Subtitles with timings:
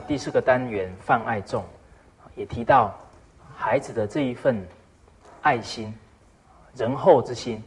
[0.00, 1.64] 第四个单元泛爱众，
[2.34, 2.94] 也提到
[3.56, 4.66] 孩子的这一份
[5.42, 5.94] 爱心、
[6.74, 7.62] 仁厚之心，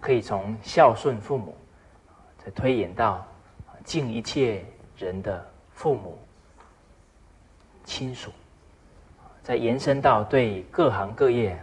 [0.00, 1.56] 可以从孝顺父母，
[2.44, 3.26] 再推演到
[3.84, 4.64] 敬一切
[4.96, 6.18] 人的父母
[7.84, 8.30] 亲属，
[9.42, 11.58] 再延伸到对各行各业。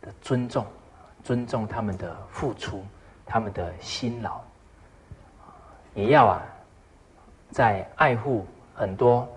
[0.00, 0.64] 的尊重，
[1.24, 2.84] 尊重他们的付出，
[3.26, 4.40] 他们的辛劳，
[5.92, 6.40] 也要啊，
[7.50, 8.46] 在爱护
[8.78, 9.28] 很多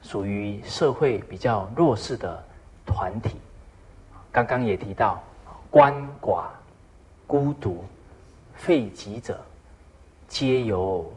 [0.00, 2.40] 属于社会比较弱势的
[2.86, 3.36] 团体。
[4.30, 5.20] 刚刚也提到，
[5.72, 6.44] 鳏寡、
[7.26, 7.84] 孤独、
[8.54, 9.40] 废疾者，
[10.28, 11.12] 皆有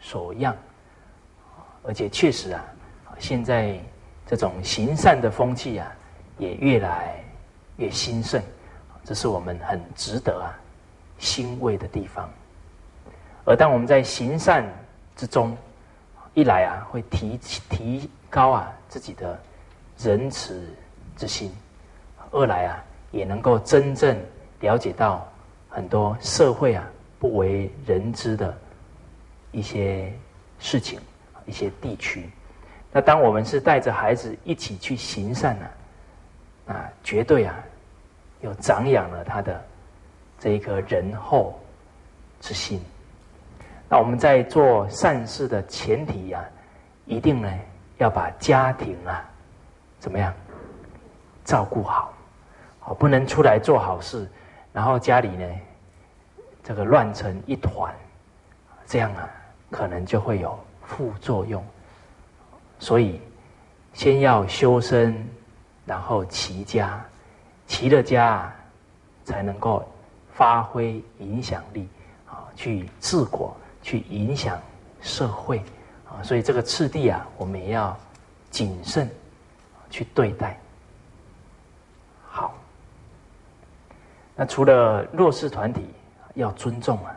[0.00, 0.56] 所养。
[1.84, 2.64] 而且确实啊，
[3.18, 3.78] 现在
[4.26, 5.92] 这种行善的风气啊，
[6.38, 7.22] 也越来。
[7.76, 8.42] 越兴盛，
[9.04, 10.50] 这是我们很值得啊
[11.20, 12.28] 欣慰的地方。
[13.44, 14.66] 而当我们在行善
[15.14, 15.56] 之中，
[16.38, 17.36] 一来啊会提
[17.68, 19.36] 提高啊自己的
[19.98, 20.72] 仁慈
[21.16, 21.50] 之心；
[22.30, 22.78] 二来啊
[23.10, 24.16] 也能够真正
[24.60, 25.26] 了解到
[25.68, 28.56] 很多社会啊不为人知的
[29.50, 30.12] 一些
[30.60, 31.00] 事情、
[31.44, 32.30] 一些地区。
[32.92, 35.66] 那当我们是带着孩子一起去行善呢？
[36.68, 37.56] 啊，绝对啊，
[38.42, 39.60] 又长养了他的
[40.38, 41.60] 这一颗仁厚
[42.40, 42.80] 之心。
[43.88, 46.44] 那我们在做善事的前提呀，
[47.06, 47.50] 一定呢
[47.96, 49.24] 要把家庭啊
[49.98, 50.32] 怎么样
[51.44, 52.12] 照顾好，
[52.78, 54.28] 好不能出来做好事，
[54.72, 55.46] 然后家里呢
[56.62, 57.94] 这个乱成一团，
[58.86, 59.28] 这样啊
[59.70, 61.64] 可能就会有副作用。
[62.78, 63.20] 所以
[63.92, 65.26] 先要修身。
[65.88, 67.02] 然后齐家，
[67.66, 68.52] 齐了家，
[69.24, 69.82] 才能够
[70.34, 71.88] 发挥影响力
[72.26, 73.56] 啊，去治国，
[73.88, 74.60] 去影响
[75.00, 75.62] 社会
[76.06, 76.20] 啊。
[76.22, 77.96] 所以这个次第啊，我们也要
[78.50, 79.08] 谨慎
[79.88, 80.58] 去对待。
[82.28, 82.52] 好，
[84.36, 85.86] 那除了弱势团体
[86.34, 87.16] 要尊重啊，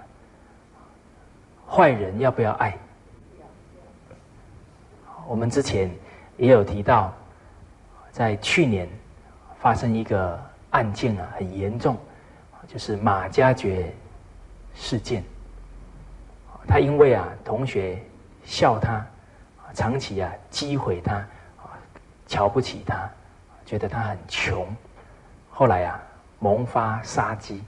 [1.69, 2.77] 坏人要不要爱？
[5.27, 5.91] 我们之前
[6.37, 7.13] 也有提到。
[8.13, 8.89] 在去年
[9.61, 10.37] 发生一个
[10.71, 11.97] 案件啊，很严重，
[12.67, 13.89] 就是马加爵
[14.75, 15.23] 事件。
[16.71, 18.01] 他因为啊同学
[18.45, 19.05] 笑他，
[19.73, 21.21] 长期啊击毁他，
[22.27, 23.09] 瞧不起他，
[23.65, 24.65] 觉得他很穷，
[25.49, 26.01] 后来啊
[26.39, 27.61] 萌发杀机，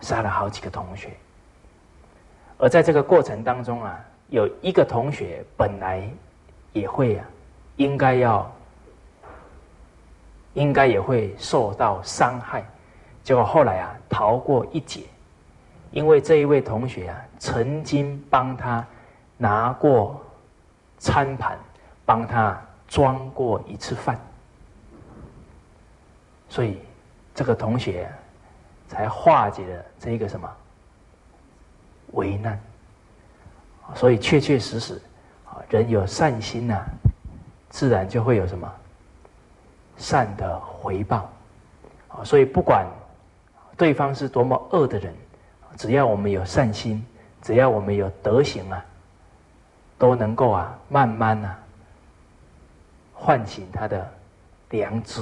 [0.00, 1.10] 杀了好几个同学。
[2.56, 3.98] 而在这个过程当中啊，
[4.28, 6.08] 有一个同学本来
[6.72, 7.26] 也会啊，
[7.74, 8.48] 应该要。
[10.52, 12.64] 应该也会受到伤害，
[13.24, 15.00] 结果后来啊逃过一劫，
[15.94, 18.84] 因为这一位同学啊曾经帮他
[19.36, 20.20] 拿过
[20.98, 21.56] 餐盘，
[22.04, 24.18] 帮他装过一次饭，
[26.48, 26.80] 所以
[27.32, 28.10] 这个同学
[28.88, 30.50] 才化解了这一个什么？
[32.10, 32.60] 危难，
[33.94, 35.00] 所以确确实实
[35.44, 36.84] 啊人有善心呐，
[37.70, 38.68] 自然就会有什么。
[39.96, 41.30] 善的回报，
[42.08, 42.84] 啊，所以不管
[43.76, 45.14] 对方是多么恶的人，
[45.76, 47.04] 只要我们有善心，
[47.42, 48.84] 只要我们有德行啊，
[49.98, 51.58] 都能够啊，慢慢啊，
[53.12, 54.08] 唤醒他的
[54.70, 55.20] 良知。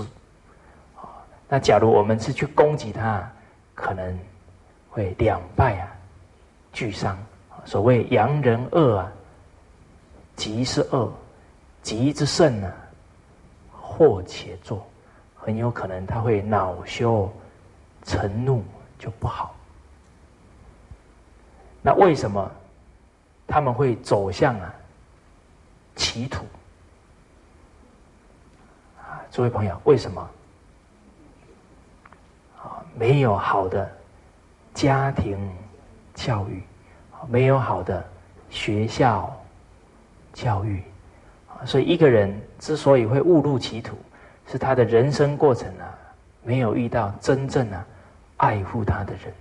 [0.97, 1.09] 啊，
[1.49, 3.31] 那假如我们是去攻击他，
[3.75, 4.19] 可能
[4.91, 5.89] 会两败啊，
[6.73, 7.17] 俱伤。
[7.65, 9.13] 所谓扬人恶啊，
[10.37, 11.13] 吉是恶，
[11.83, 12.73] 吉之甚呢？
[13.71, 14.85] 祸且作，
[15.37, 17.31] 很有可能他会恼羞
[18.05, 18.65] 成怒，
[18.99, 19.55] 就不好。
[21.83, 22.51] 那为什么
[23.47, 24.75] 他们会走向啊
[25.97, 26.45] 歧途？
[28.99, 30.31] 啊，诸位朋友，为什么？
[32.63, 33.91] 啊，没有好的
[34.73, 35.37] 家庭
[36.15, 36.63] 教育，
[37.29, 38.03] 没有好的
[38.49, 39.35] 学校
[40.33, 40.83] 教育。
[41.49, 43.97] 啊所以一个人之所以会误入歧途，
[44.47, 45.99] 是他的人生过程啊，
[46.43, 47.87] 没有遇到真正啊
[48.37, 49.35] 爱护他的人。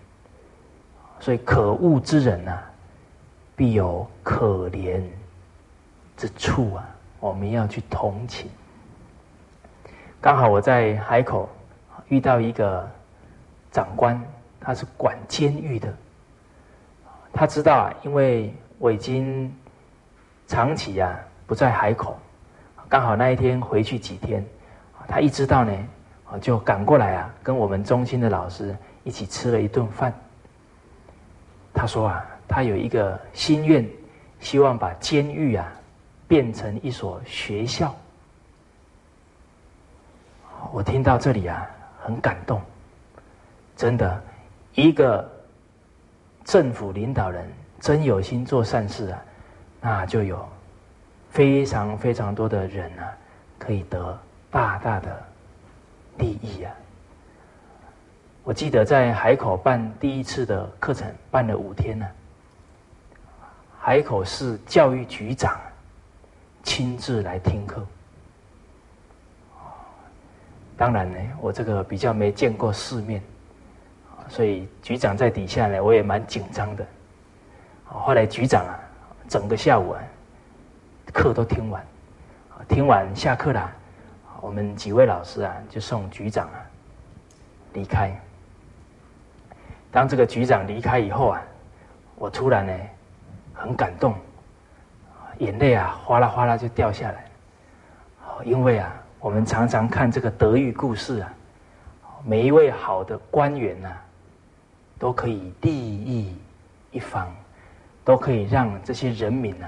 [1.21, 2.59] 所以可恶之人呐，
[3.55, 5.01] 必有可怜
[6.17, 6.83] 之处啊，
[7.21, 8.49] 我们要去同情。
[10.19, 11.47] 刚好我在海口
[12.09, 12.85] 遇到一个
[13.71, 14.21] 长官，
[14.59, 15.93] 他是管监狱的，
[17.31, 19.55] 他知道啊，因为我已经
[20.47, 21.17] 长期啊。
[21.47, 22.17] 不在海口，
[22.87, 24.41] 刚好那一天回去几天，
[25.05, 25.73] 他一知道呢，
[26.39, 30.13] 就赶过来啊，跟我们中心的老师一起吃了一顿饭。
[31.73, 33.87] 他说啊，他有一个心愿，
[34.39, 35.71] 希望把监狱啊
[36.27, 37.95] 变成一所学校。
[40.71, 41.69] 我听到这里啊，
[42.01, 42.61] 很感动。
[43.75, 44.21] 真的，
[44.75, 45.27] 一个
[46.43, 49.23] 政府领导人真有心做善事啊，
[49.81, 50.47] 那就有
[51.31, 53.11] 非常非常多的人啊，
[53.57, 54.19] 可以得
[54.51, 55.23] 大大的
[56.17, 56.71] 利益啊。
[58.43, 62.05] 我记得在海口办第一次的课程，办了五天呢。
[63.79, 65.59] 海口市教育局长
[66.63, 67.85] 亲自来听课。
[70.75, 73.21] 当然呢，我这个比较没见过世面，
[74.27, 76.83] 所以局长在底下呢，我也蛮紧张的。
[77.85, 78.73] 后来局长啊，
[79.29, 80.01] 整个下午啊，
[81.13, 81.85] 课都听完，
[82.67, 83.71] 听完下课了，
[84.41, 86.65] 我们几位老师啊，就送局长啊
[87.73, 88.19] 离开。
[89.91, 91.41] 当这个局长离开以后啊，
[92.15, 92.73] 我突然呢
[93.53, 94.15] 很感动，
[95.39, 97.25] 眼泪啊哗啦哗啦就掉下来，
[98.43, 98.91] 因为啊。
[99.21, 101.31] 我们常常看这个德育故事啊，
[102.25, 103.95] 每一位好的官员呐，
[104.97, 106.35] 都可以利益
[106.89, 107.31] 一方，
[108.03, 109.67] 都可以让这些人民呐，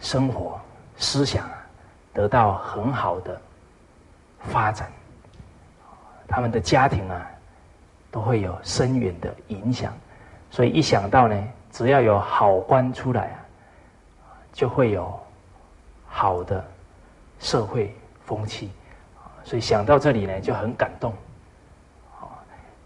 [0.00, 0.58] 生活
[0.96, 1.58] 思想啊
[2.14, 3.38] 得到很好的
[4.44, 4.90] 发展，
[6.26, 7.30] 他们的家庭啊
[8.10, 9.92] 都会有深远的影响，
[10.50, 13.36] 所以一想到呢，只要有好官出来啊，
[14.52, 15.18] 就会有
[16.06, 16.64] 好的。
[17.40, 17.94] 社会
[18.24, 18.68] 风气，
[19.44, 21.14] 所以想到这里呢，就很感动，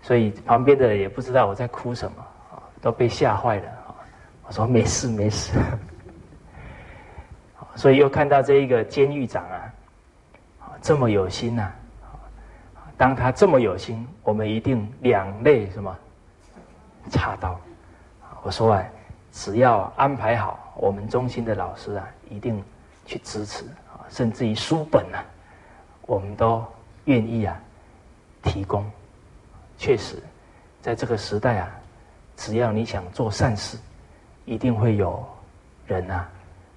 [0.03, 2.23] 所以旁边的人也不知道我在哭什么，
[2.83, 3.65] 都被吓坏了，
[4.47, 5.59] 我说没事没事，
[7.75, 11.73] 所以又看到这一个监狱长啊，这么有心呐，
[13.03, 15.93] 当他这么有心，我们一定两肋什么
[17.11, 17.61] 插刀，
[18.45, 18.85] 我说啊，
[19.33, 22.63] 只要安排好，我们中心的老师啊，一定
[23.05, 24.07] 去支持啊。
[24.09, 25.19] 甚至于书本啊，
[26.03, 26.65] 我们都
[27.07, 27.61] 愿意啊
[28.41, 28.89] 提供。
[29.77, 30.23] 确实，
[30.81, 31.71] 在这个时代啊，
[32.37, 33.77] 只要你想做善事，
[34.45, 35.29] 一定会有
[35.89, 36.29] 人啊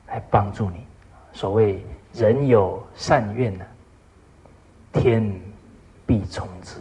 [0.07, 0.87] 来帮助你。
[1.33, 3.65] 所谓人有善愿呢，
[4.91, 5.31] 天
[6.05, 6.75] 必从之。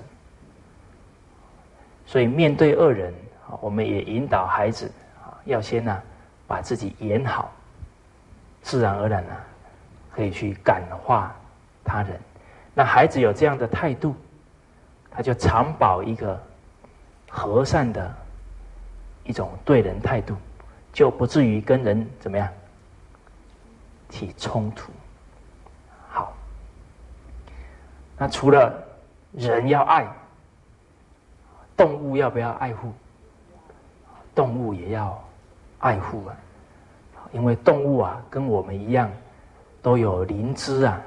[2.06, 3.12] 所以面对恶人，
[3.61, 4.91] 我们也引导孩子
[5.23, 6.03] 啊，要先呢
[6.47, 7.53] 把自己演好，
[8.62, 9.35] 自然而然呢。
[10.17, 11.35] 可以去感化
[11.82, 12.21] 他人，
[12.73, 14.15] 那孩子有这样的态度，
[15.10, 16.41] 他就常保一个
[17.29, 18.15] 和善的
[19.25, 20.37] 一种对人态度，
[20.93, 22.48] 就不至于跟人怎么样
[24.08, 24.93] 起冲突。
[26.08, 26.32] 好，
[28.17, 28.83] 那除了
[29.34, 30.06] 人要爱，
[31.76, 32.93] 动物要不要爱护？
[34.34, 35.22] 动物也要
[35.79, 36.36] 爱护啊，
[37.32, 39.10] 因为动物啊跟我们一样。
[39.82, 40.98] 都有灵知啊，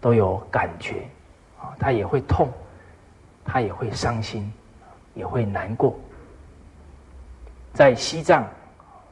[0.00, 1.06] 都有感觉
[1.56, 2.48] 啊，它也会痛，
[3.44, 4.52] 它也会伤心，
[5.14, 5.96] 也会难过。
[7.72, 8.44] 在西藏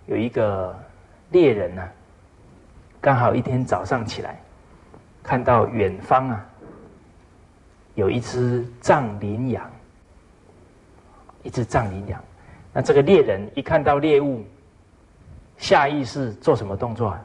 [0.07, 0.77] 有一个
[1.31, 1.89] 猎人呢，
[3.01, 4.41] 刚好一天早上起来，
[5.23, 6.45] 看到远方啊
[7.95, 9.71] 有一只藏羚羊，
[11.43, 12.23] 一只藏羚羊。
[12.73, 14.45] 那这个猎人一看到猎物，
[15.57, 17.21] 下意识做什么动作啊？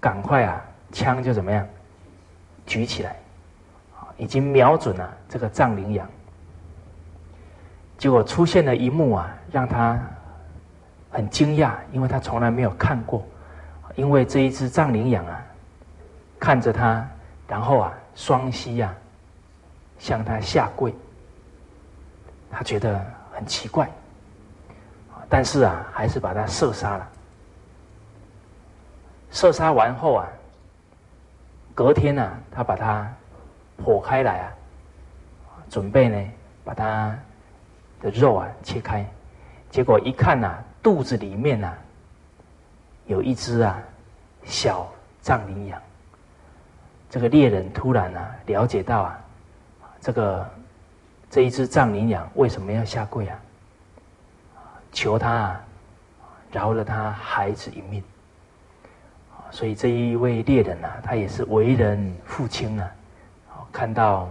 [0.00, 1.66] 赶快啊，枪就怎么样，
[2.64, 3.16] 举起来，
[4.16, 6.08] 已经瞄准了这个藏羚羊。
[7.98, 10.00] 结果出现了一幕啊，让他
[11.10, 13.26] 很惊讶，因为他从来没有看过。
[13.96, 15.44] 因为这一只藏羚羊啊，
[16.38, 17.06] 看着他，
[17.48, 18.94] 然后啊，双膝啊，
[20.00, 20.92] 向他下跪。
[22.50, 23.00] 他觉得
[23.32, 23.88] 很奇怪，
[25.28, 27.08] 但是啊，还是把他射杀了。
[29.30, 30.26] 射杀完后啊，
[31.72, 33.08] 隔天呢，他把它
[33.78, 34.52] 剖开来啊，
[35.70, 36.32] 准备呢
[36.64, 37.16] 把它
[38.02, 39.06] 的肉啊切开，
[39.70, 41.72] 结果一看呐，肚子里面呐
[43.06, 43.80] 有一只啊
[44.42, 44.90] 小
[45.22, 45.80] 藏羚羊。
[47.08, 49.19] 这个猎人突然啊了解到啊，
[50.00, 50.50] 这个
[51.30, 53.38] 这一只藏羚羊为什么要下跪啊？
[54.92, 55.64] 求他啊
[56.50, 58.02] 饶了他孩子一命。
[59.52, 62.90] 所以这一位猎人啊，他也是为人父亲啊，
[63.72, 64.28] 看到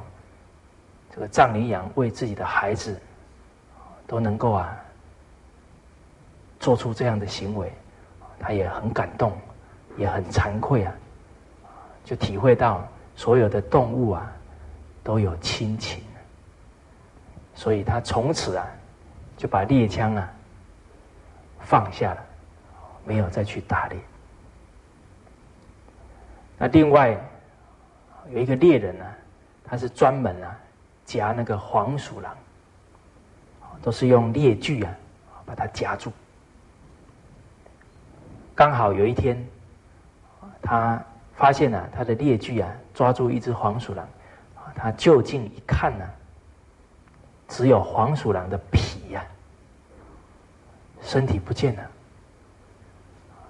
[1.14, 3.00] 这个藏羚羊为自己的孩子
[4.08, 4.76] 都能够啊
[6.60, 7.72] 做出这样的行为，
[8.40, 9.38] 他也很感动，
[9.98, 10.94] 也很惭愧啊，
[12.06, 14.32] 就体会到所有的动物啊
[15.10, 16.04] 都有亲情，
[17.56, 18.68] 所以他从此啊
[19.36, 20.32] 就把猎枪啊
[21.62, 22.24] 放下了，
[23.04, 23.98] 没有再去打猎。
[26.60, 27.20] 那另外
[28.30, 29.06] 有一个猎人呢，
[29.64, 30.56] 他是专门啊
[31.06, 32.38] 夹那个黄鼠狼，
[33.82, 34.96] 都是用猎具啊
[35.44, 36.14] 把它夹住。
[38.54, 39.44] 刚好有一天，
[40.62, 44.08] 他发现了他的猎具啊，抓住一只黄鼠狼，
[44.82, 46.06] 他就近一看呢，
[47.50, 49.26] 只有黄鼠狼的皮呀，
[51.02, 51.84] 身体不见了。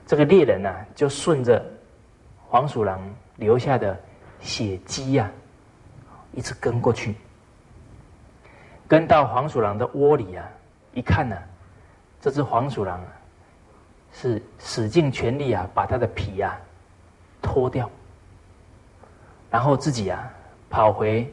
[0.07, 1.63] 这个猎人呢，就顺着
[2.47, 2.99] 黄鼠狼
[3.35, 3.95] 留下的
[4.39, 5.29] 血迹呀，
[6.33, 7.15] 一直跟过去，
[8.87, 10.49] 跟到黄鼠狼的窝里啊，
[10.93, 11.37] 一看呢，
[12.19, 12.99] 这只黄鼠狼。
[14.11, 16.59] 是使尽全力啊，把它的皮啊
[17.43, 17.87] 脱掉，
[19.51, 20.27] 然后自己啊
[20.69, 21.31] 跑回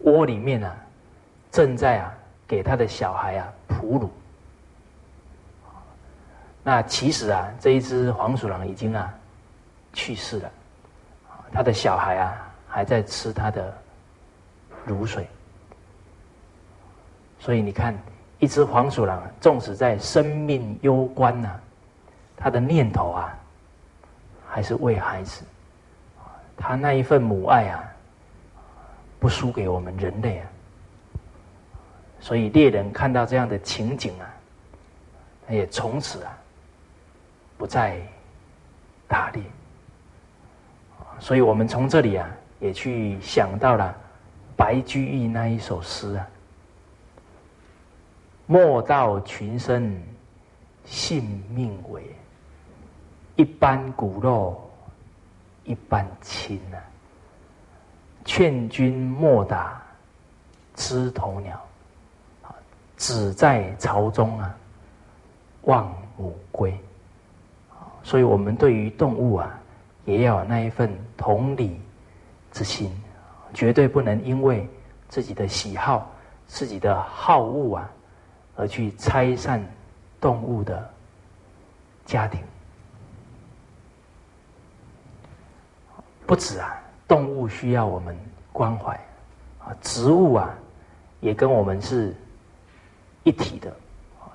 [0.00, 0.76] 窝里面啊，
[1.50, 2.14] 正在啊
[2.46, 4.10] 给他的小孩啊哺乳。
[6.62, 9.12] 那其实啊，这一只黄鼠狼已经啊
[9.92, 10.50] 去世了，
[11.52, 13.76] 他的小孩啊还在吃他的
[14.84, 15.26] 乳水。
[17.40, 17.92] 所以你看，
[18.38, 21.50] 一只黄鼠狼，纵使在生命攸关呐。
[22.36, 23.36] 他的念头啊，
[24.48, 25.44] 还是为孩子，
[26.56, 27.91] 他那一份母爱啊，
[29.22, 30.50] 不输给我们人类啊。
[32.18, 34.26] 所以猎人看到这样的情景啊，
[35.46, 36.36] 他也从此啊，
[37.56, 38.00] 不再
[39.06, 39.40] 打猎。
[41.20, 43.96] 所以我们从这里啊，也去想到了
[44.56, 46.28] 白居易那一首诗啊
[48.46, 49.96] ：“莫道群生
[50.84, 51.22] 性
[51.54, 52.02] 命微。”
[53.36, 54.68] 一般骨肉
[55.64, 56.78] 一般亲呐，
[58.24, 59.82] 劝君莫打
[60.74, 61.60] 枝头鸟，
[62.96, 64.54] 只在巢中啊
[65.62, 66.78] 望母归。
[68.04, 69.58] 所以，我们对于动物啊，
[70.04, 71.80] 也要有那一份同理
[72.50, 72.90] 之心，
[73.54, 74.68] 绝对不能因为
[75.08, 76.10] 自己的喜好、
[76.46, 77.90] 自己的好恶啊，
[78.56, 79.64] 而去拆散
[80.20, 80.90] 动物的
[82.04, 82.40] 家庭。
[86.26, 88.16] 不止啊，动物需要我们
[88.52, 88.94] 关怀
[89.58, 90.54] 啊，植物啊，
[91.20, 92.14] 也跟我们是
[93.22, 93.72] 一体的，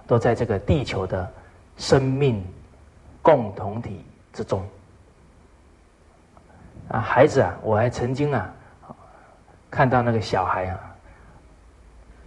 [0.06, 1.32] 都在这个地球的
[1.78, 2.46] 生命
[3.22, 4.64] 共同体之中。
[6.90, 8.50] 啊，孩子啊，我还曾经啊，
[9.70, 10.80] 看到那个小孩啊，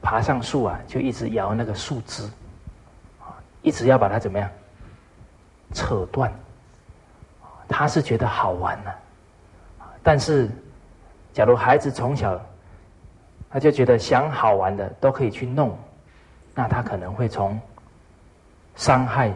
[0.03, 2.29] 爬上树啊，就一直摇那个树枝，
[3.63, 4.51] 一直要把它怎么样
[5.73, 6.31] 扯断，
[7.67, 8.91] 他是觉得好玩呢。
[10.03, 10.49] 但是，
[11.33, 12.41] 假如孩子从小
[13.51, 15.77] 他就觉得想好玩的都可以去弄，
[16.55, 17.61] 那他可能会从
[18.77, 19.33] 伤害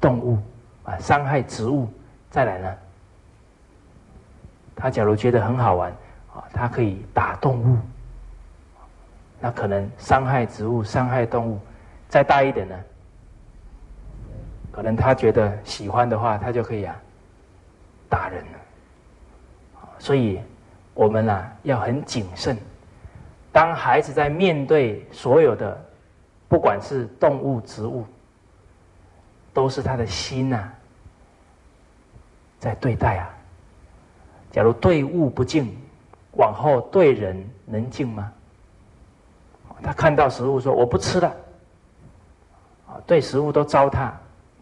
[0.00, 0.38] 动物
[0.84, 1.88] 啊，伤害植物，
[2.30, 2.76] 再来呢，
[4.76, 5.90] 他假如觉得很好玩
[6.34, 7.76] 啊，他可以打动物，
[9.40, 11.58] 那可能伤害植物、伤害动物，
[12.08, 12.74] 再大一点呢，
[14.70, 16.94] 可能他觉得喜欢的话，他就可以啊
[18.08, 18.58] 打人了。
[20.00, 20.40] 所以，
[20.94, 22.56] 我们啊要很谨慎。
[23.52, 25.78] 当孩子在面对所有的，
[26.48, 28.04] 不管是动物、植物，
[29.52, 30.72] 都是他的心呐
[32.58, 33.30] 在对待啊。
[34.50, 35.76] 假如对物不敬，
[36.32, 38.32] 往后对人能敬吗？
[39.82, 41.28] 他看到食物说我不吃了，
[42.88, 44.10] 啊，对食物都糟蹋，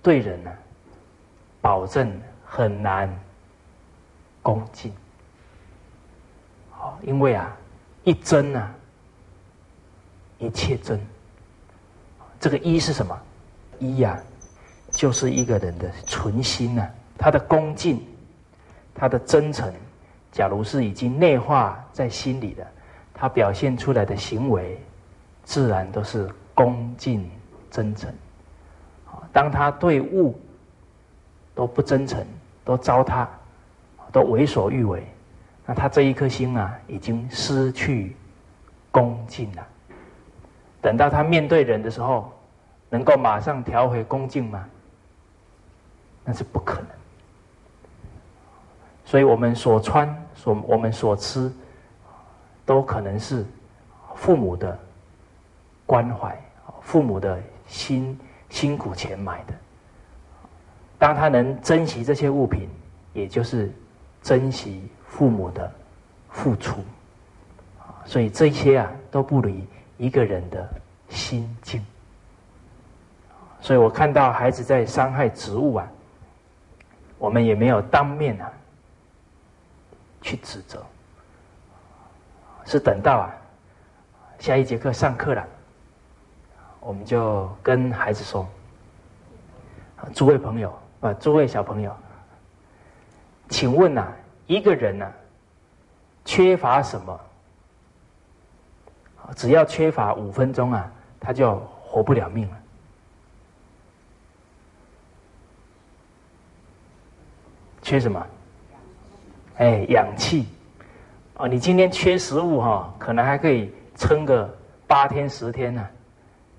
[0.02, 0.50] 对人呢，
[1.60, 2.12] 保证
[2.44, 3.08] 很难
[4.42, 4.92] 恭敬。
[7.02, 7.56] 因为啊，
[8.04, 8.74] 一真啊，
[10.38, 11.00] 一切真。
[12.40, 13.18] 这个一是什么？
[13.78, 14.18] 一呀，
[14.90, 18.00] 就是一个人的存心呐，他的恭敬，
[18.94, 19.72] 他的真诚。
[20.30, 22.66] 假如是已经内化在心里的，
[23.14, 24.80] 他表现出来的行为，
[25.42, 27.28] 自然都是恭敬
[27.70, 28.12] 真诚。
[29.32, 30.38] 当他对物
[31.54, 32.24] 都不真诚，
[32.64, 33.26] 都糟蹋，
[34.12, 35.02] 都为所欲为。
[35.70, 38.16] 那他这一颗心啊，已经失去
[38.90, 39.66] 恭敬了。
[40.80, 42.32] 等到他面对人的时候，
[42.88, 44.64] 能够马上调回恭敬吗？
[46.24, 46.88] 那是不可能。
[49.04, 51.52] 所以我们所穿、所我们所吃，
[52.64, 53.44] 都可能是
[54.14, 54.78] 父母的
[55.84, 56.34] 关怀，
[56.80, 59.52] 父母的辛辛苦钱买的。
[60.98, 62.70] 当他能珍惜这些物品，
[63.12, 63.70] 也就是
[64.22, 64.82] 珍惜。
[65.18, 65.68] 父母的
[66.30, 66.78] 付出，
[68.04, 70.68] 所以这些啊都不离一个人的
[71.08, 71.84] 心境。
[73.60, 75.88] 所以我看到孩子在伤害植物啊，
[77.18, 78.48] 我们也没有当面啊
[80.22, 80.86] 去指责，
[82.64, 83.34] 是等到啊
[84.38, 85.44] 下一节课上课了，
[86.78, 88.48] 我们就跟孩子说
[90.14, 91.92] ：“诸位朋友啊，诸位小朋友，
[93.48, 94.06] 请问呐，
[94.48, 95.08] 一个人呐
[96.24, 97.20] 缺乏什么？
[99.36, 100.90] 只要缺乏五分钟啊，
[101.20, 102.58] 他就活不了命了。”
[107.82, 108.26] 缺什么？
[109.58, 110.46] 哎，氧气。
[111.34, 114.52] 哦，你今天缺食物哈，可能还可以撑个
[114.86, 115.86] 八天十天呢，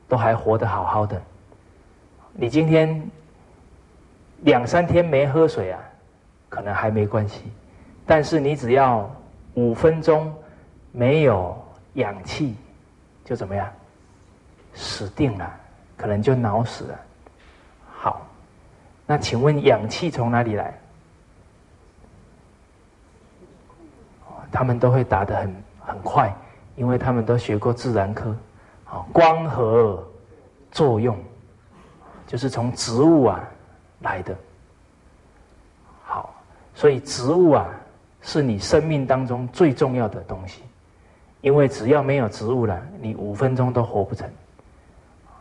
[0.07, 1.21] 都还活得好好的。
[2.33, 3.09] 你今天
[4.41, 5.81] 两三天没喝水啊，
[6.49, 7.51] 可能还没关系。
[8.09, 9.07] 但是你只要
[9.53, 10.33] 五分钟
[10.91, 11.55] 没有
[11.93, 12.55] 氧气，
[13.23, 13.71] 就怎么样？
[14.73, 15.47] 死定了，
[15.95, 16.99] 可能就脑死了。
[17.91, 18.25] 好，
[19.05, 20.73] 那请问氧气从哪里来？
[24.51, 26.35] 他们都会答得很很快，
[26.75, 28.35] 因为他们都学过自然科，
[28.85, 30.03] 好，光合
[30.71, 31.15] 作用
[32.25, 33.47] 就是从植物啊
[33.99, 34.35] 来的。
[36.03, 36.33] 好，
[36.73, 37.67] 所以植物啊
[38.21, 40.61] 是你生命当中最重要的东西，
[41.41, 44.29] 因为只要没有植物了，你五分钟都活不成。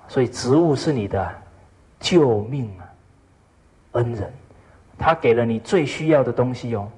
[0.07, 1.35] 所以植物是你的
[2.01, 2.89] 救命啊
[3.93, 4.33] 恩人，
[4.97, 6.89] 他给了你最需要的东西哦。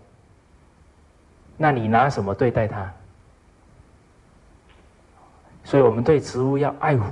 [1.56, 2.92] 那你拿什么对待他？
[5.64, 7.04] 所以我们对植物要爱护。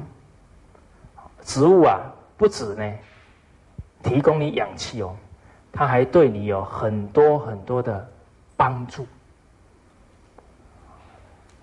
[1.42, 2.00] 植物啊，
[2.36, 2.92] 不止呢，
[4.02, 5.16] 提供你氧气哦，
[5.72, 8.08] 它还对你有很多很多的
[8.58, 9.06] 帮助。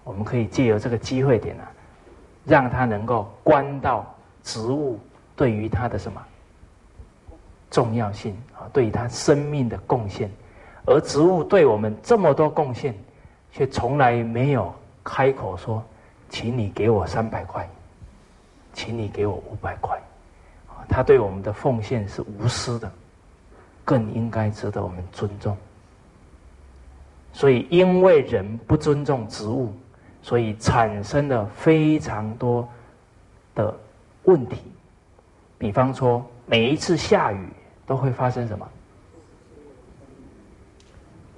[0.04, 1.64] 我们可以借由这个机会点呢，
[2.46, 4.06] 让他能够观到
[4.44, 5.00] 植物
[5.36, 6.20] 对于他的什么
[7.70, 10.32] 重要性啊，对于他生命的贡献。
[10.86, 12.96] 而植物对我们这么多贡献，
[13.52, 15.84] 却从来没有开口说
[16.30, 17.68] ：“请你给我三百块，
[18.74, 20.00] 请你给我五百块。”
[20.70, 22.92] 啊，他对我们的奉献是无私的，
[23.84, 25.58] 更应该值得我们尊重。
[27.36, 29.74] 所以，因为人不尊重植物，
[30.21, 32.65] 所以产生了非常多
[33.54, 33.78] 的
[34.24, 34.62] 问题。
[35.58, 37.50] 比方说，每一次下雨
[37.86, 38.65] 都会发生什么？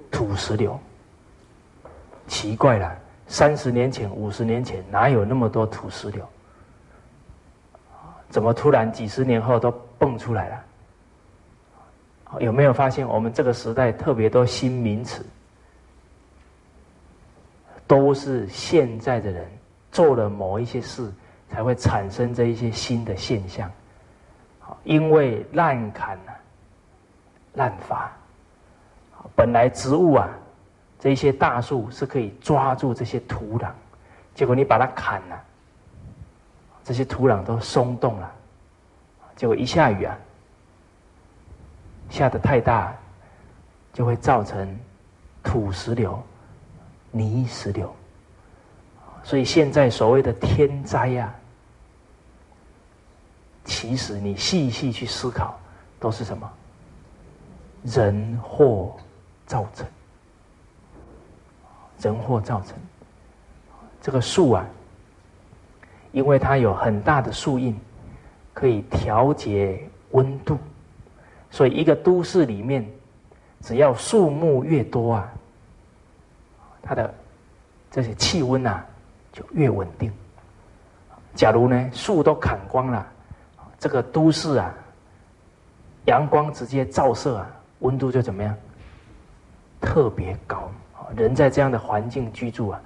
[0.08, 0.78] 土石流，
[2.28, 6.24] 奇怪了，三十年前、五十年前哪有那么多土石流？
[8.30, 10.64] 怎么突然几十年后都蹦出来了？
[12.38, 15.26] 有没有发现我们这个时代特别多新名词？
[17.88, 19.44] 都是现在的人
[19.90, 21.10] 做了某一些事，
[21.48, 23.68] 才会产生这一些新的现象。
[24.84, 26.36] 因为滥砍啊，
[27.54, 28.12] 滥伐。
[29.34, 30.28] 本来植物啊，
[30.98, 33.70] 这些大树是可以抓住这些土壤，
[34.34, 35.44] 结果你把它砍了，
[36.84, 38.32] 这些土壤都松动了，
[39.34, 40.16] 结果一下雨啊，
[42.10, 42.94] 下的太大，
[43.92, 44.78] 就会造成
[45.42, 46.22] 土石流、
[47.10, 47.94] 泥石流。
[49.22, 51.34] 所以现在所谓的天灾呀，
[53.64, 55.58] 其实你细细去思考，
[55.98, 56.50] 都是什么？
[57.84, 58.94] 人祸。
[59.48, 59.86] 造成
[62.02, 62.76] 人祸造成
[64.02, 64.66] 这个树啊，
[66.12, 67.74] 因为它有很大的树荫，
[68.52, 70.58] 可以调节温度，
[71.50, 72.86] 所以一个都市里面，
[73.62, 75.32] 只要树木越多啊，
[76.88, 77.12] 它的
[77.90, 78.82] 这些气温啊
[79.30, 80.10] 就越稳定。
[81.34, 83.06] 假如呢树都砍光了，
[83.78, 84.72] 这个都市啊，
[86.06, 88.56] 阳光直接照射啊，温度就怎么样？
[89.82, 90.70] 特别高，
[91.14, 92.80] 人在这样的环境居住啊，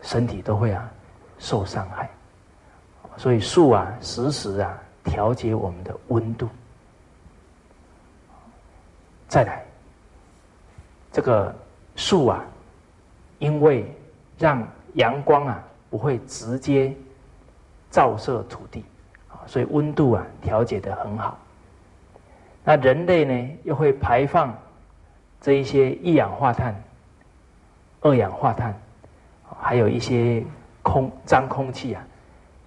[0.00, 0.90] 身体都会啊
[1.38, 2.08] 受伤害。
[3.18, 6.48] 所以树啊，时时啊调节我们的温度。
[9.28, 9.62] 再来，
[11.12, 11.54] 这个
[11.96, 12.42] 树啊，
[13.44, 13.84] 因为
[14.38, 16.96] 让阳光啊不会直接
[17.90, 18.82] 照射土地
[19.28, 21.38] 啊，所以温度啊调节的很好。
[22.64, 24.56] 那人类呢，又会排放。
[25.40, 26.74] 这一些一氧化碳、
[28.00, 28.74] 二氧化碳，
[29.60, 30.42] 还有一些
[30.82, 32.02] 空脏空气啊，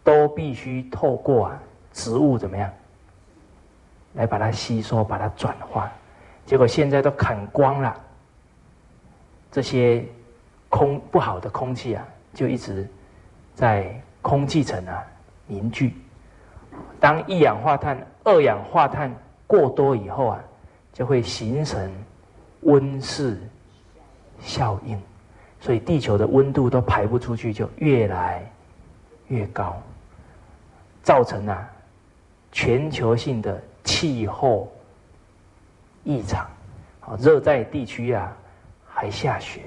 [0.04, 1.60] 都必须透过啊
[1.92, 2.72] 植物怎么样
[4.14, 5.92] 来把它吸收、把它转化。
[6.46, 8.00] 结果现在都砍光了，
[9.52, 10.06] 这些
[10.70, 12.88] 空不好的空气啊，就一直
[13.54, 15.04] 在空气层啊
[15.46, 15.94] 凝聚。
[17.00, 19.14] 当一氧化碳、二氧化碳
[19.46, 20.44] 过多以后啊，
[20.92, 21.92] 就会形成
[22.62, 23.40] 温室
[24.40, 25.00] 效应，
[25.60, 28.44] 所以地球的温度都排不出去，就越来
[29.28, 29.82] 越高，
[31.02, 31.70] 造成啊
[32.52, 34.72] 全球性的气候
[36.04, 36.46] 异常。
[37.00, 38.36] 啊，热带地区啊
[38.86, 39.62] 还下雪，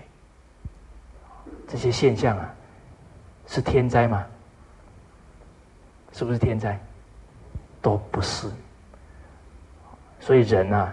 [1.70, 2.52] 这些现象啊
[3.46, 4.26] 是天灾吗？
[6.12, 6.76] 是不是天灾？
[7.80, 8.50] 都不是。
[10.18, 10.92] 所以人啊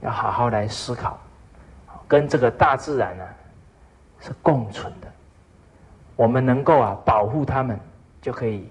[0.00, 1.18] 要好好来思考，
[2.06, 3.24] 跟这个大自然呢
[4.20, 5.08] 是共存的。
[6.14, 7.76] 我们能够啊保护他们，
[8.20, 8.70] 就可以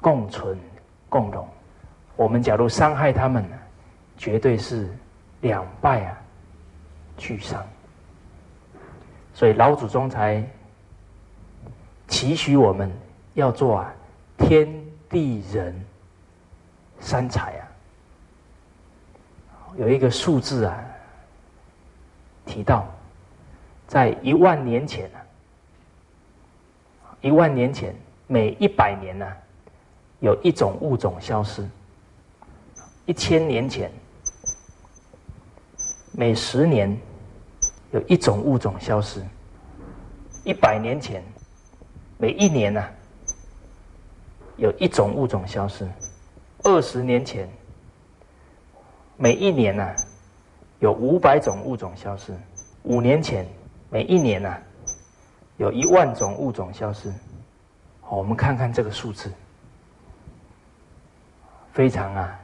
[0.00, 0.58] 共存
[1.08, 1.48] 共荣。
[2.16, 3.56] 我们假如伤害他们呢，
[4.16, 4.92] 绝对是。
[5.42, 6.18] 两败啊，
[7.18, 7.64] 俱伤。
[9.36, 10.42] 所以老祖宗才
[12.08, 12.90] 期许我们
[13.34, 13.94] 要做啊
[14.38, 14.66] 天
[15.10, 15.78] 地人
[17.00, 17.68] 三才啊。
[19.76, 20.82] 有一个数字啊，
[22.46, 22.88] 提到
[23.86, 25.20] 在一万年前啊，
[27.20, 27.94] 一万年前
[28.26, 29.30] 每一百年呢，
[30.20, 31.62] 有一种物种消失；
[33.04, 33.92] 一千年前。
[36.18, 36.96] 每十年
[37.96, 39.24] 有一种物种消失，
[40.44, 41.24] 一百年前
[42.18, 42.84] 每一年呢
[44.58, 45.88] 有一种物种消失，
[46.62, 47.48] 二十年前
[49.16, 49.96] 每一年呢
[50.78, 52.34] 有五百种物种消失，
[52.82, 53.46] 五年前
[53.88, 54.54] 每一年呢
[55.56, 57.10] 有一万种物种消失。
[58.02, 59.32] 好，我们看看这个数字，
[61.72, 62.38] 非常啊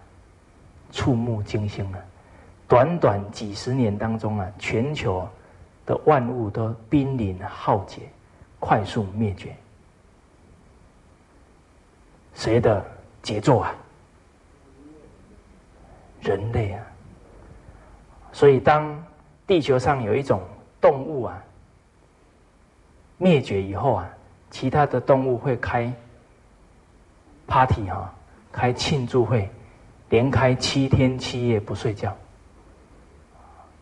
[0.91, 2.01] 触目惊心啊！
[2.67, 5.29] 短短几十年当中啊，全球
[5.85, 8.03] 的万物都濒临浩劫，
[8.61, 9.55] 快速灭绝。
[12.35, 12.85] 谁的
[13.23, 13.75] 杰作啊？
[16.21, 16.87] 人类啊！
[18.33, 19.05] 所以，当
[19.47, 20.41] 地球上有一种
[20.81, 21.43] 动物啊
[23.19, 24.09] 灭绝以后啊，
[24.51, 25.93] 其他的动物会开
[27.47, 28.15] party 哈，
[28.51, 29.51] 开庆祝会，
[30.09, 32.17] 连开七天七夜不睡觉。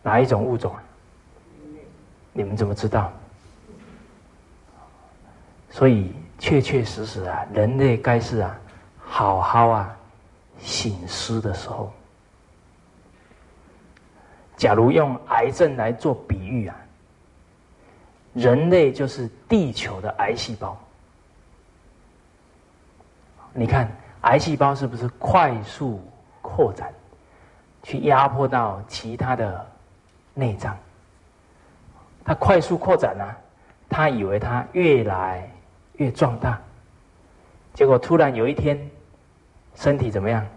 [0.03, 0.83] 哪一种物种啊？
[2.33, 3.11] 你们怎么知道？
[5.69, 8.59] 所以确确实实啊，人类该是啊，
[8.99, 9.97] 好好啊，
[10.59, 11.91] 醒思的时候。
[14.57, 16.75] 假如用癌症来做比喻啊，
[18.33, 20.77] 人类就是地球的癌细胞。
[23.53, 23.91] 你看，
[24.21, 26.01] 癌细胞是不是快速
[26.41, 26.93] 扩展，
[27.83, 29.67] 去压迫到其他的？
[30.33, 30.77] 内脏，
[32.31, 33.25] 它快速扩展呢，
[33.89, 35.45] 他以为它越来
[35.97, 36.57] 越壮大，
[37.73, 38.79] 结果突然有一天，
[39.75, 40.47] 身体怎么样？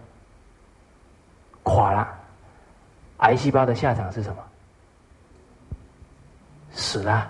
[1.65, 2.09] 垮了，
[3.17, 4.43] 癌细胞的下场是什么？
[6.71, 7.29] 死了。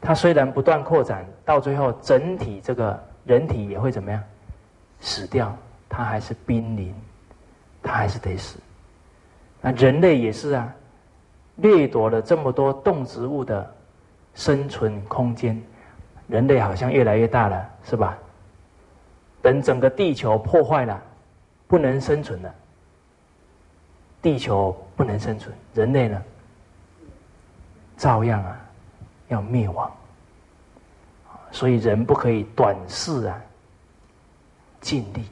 [0.00, 4.24] 它虽然不断扩展，到最后整体这个人体也会怎么样？
[4.98, 5.54] 死掉，
[5.90, 6.94] 它还是濒临，
[7.82, 8.58] 它还是得死。
[9.60, 10.74] 那人类也是啊。
[11.56, 13.74] 掠夺了这么多动植物的
[14.34, 15.60] 生存空间，
[16.28, 18.16] 人类好像越来越大了，是吧？
[19.40, 21.02] 等整个地球破坏了，
[21.66, 22.54] 不能生存了，
[24.20, 26.22] 地球不能生存，人类呢，
[27.96, 28.60] 照样啊
[29.28, 29.90] 要灭亡。
[31.52, 33.40] 所以人不可以短视啊，
[34.80, 35.24] 尽力，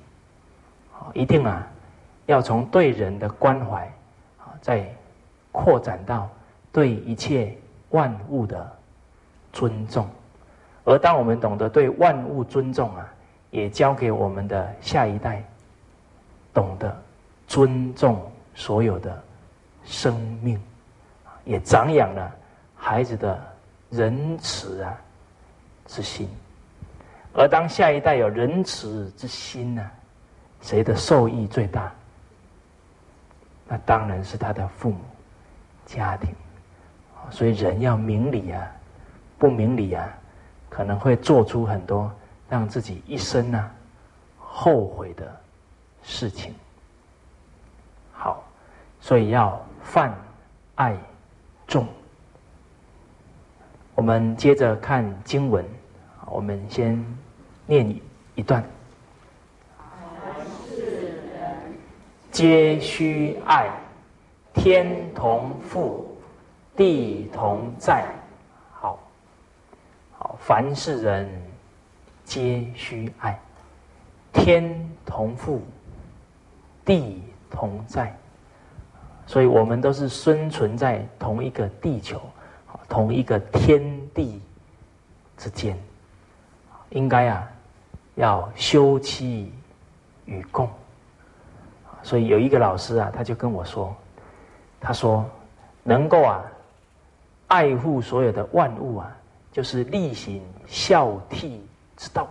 [1.12, 1.66] 一定啊
[2.24, 3.84] 要从对人的关怀
[4.38, 4.90] 啊在。
[5.54, 6.28] 扩展到
[6.72, 7.56] 对一切
[7.90, 8.76] 万物的
[9.52, 10.04] 尊重，
[10.84, 13.08] 而当我们懂得对万物尊重啊，
[13.52, 15.40] 也教给我们的下一代
[16.52, 16.94] 懂得
[17.46, 18.20] 尊重
[18.52, 19.22] 所有的
[19.84, 20.60] 生命，
[21.44, 22.34] 也长养了
[22.74, 23.40] 孩子的
[23.90, 24.92] 仁慈啊
[25.86, 26.28] 之心。
[27.32, 29.88] 而当下一代有仁慈之心呢，
[30.62, 31.92] 谁的受益最大？
[33.68, 34.98] 那当然是他的父母。
[35.86, 36.34] 家庭，
[37.30, 38.70] 所以人要明理啊，
[39.38, 40.08] 不明理啊，
[40.68, 42.10] 可能会做出很多
[42.48, 43.70] 让自己一生呢
[44.38, 45.40] 后悔的
[46.02, 46.54] 事情。
[48.12, 48.42] 好，
[49.00, 50.14] 所以要泛
[50.74, 50.96] 爱
[51.66, 51.86] 众。
[53.94, 55.64] 我们接着看经文，
[56.26, 57.04] 我们先
[57.66, 57.88] 念
[58.34, 58.64] 一段：
[62.30, 63.83] 皆须爱。
[64.54, 66.02] 天同覆，
[66.74, 68.06] 地同在。
[68.72, 68.98] 好，
[70.16, 71.28] 好凡是人
[72.24, 73.38] 皆须爱，
[74.32, 75.58] 天同覆，
[76.84, 78.16] 地同在，
[79.26, 82.20] 所以我们都是生存在同一个地球，
[82.88, 83.82] 同一个天
[84.14, 84.40] 地
[85.36, 85.78] 之间，
[86.90, 87.50] 应该啊，
[88.14, 89.52] 要休戚
[90.24, 90.68] 与共。
[92.02, 93.94] 所以有一个老师啊，他就跟我说，
[94.84, 95.28] 他说
[95.82, 96.44] 能够啊，
[97.48, 99.10] 爱护所有的万物啊。
[99.50, 101.60] 就是力行孝悌
[101.96, 102.28] 之道。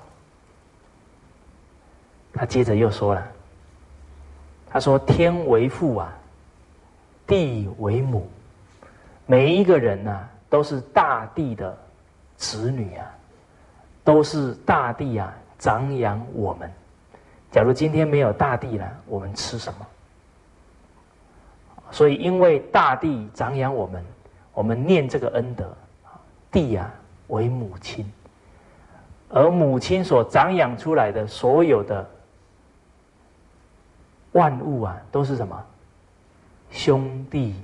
[2.33, 3.25] 他接着又说了
[4.69, 6.13] ：“他说天为父啊，
[7.25, 8.29] 地为母，
[9.25, 11.77] 每一个人呐都是大地的
[12.35, 13.05] 子女啊，
[14.03, 16.69] 都是大地啊长养我们。
[17.51, 19.87] 假如今天没有大地了，我们吃什么？
[21.93, 24.03] 所以因为大地长养我们，
[24.53, 25.73] 我们念这个恩德，
[26.51, 26.91] 地呀。”
[27.27, 28.05] 为母亲，
[29.29, 32.07] 而母亲所长养出来的所有的
[34.33, 35.65] 万物啊，都是什么
[36.69, 37.55] 兄弟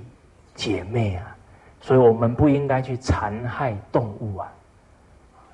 [0.54, 1.36] 姐妹啊？
[1.80, 4.50] 所以我们不应该去残害动物啊，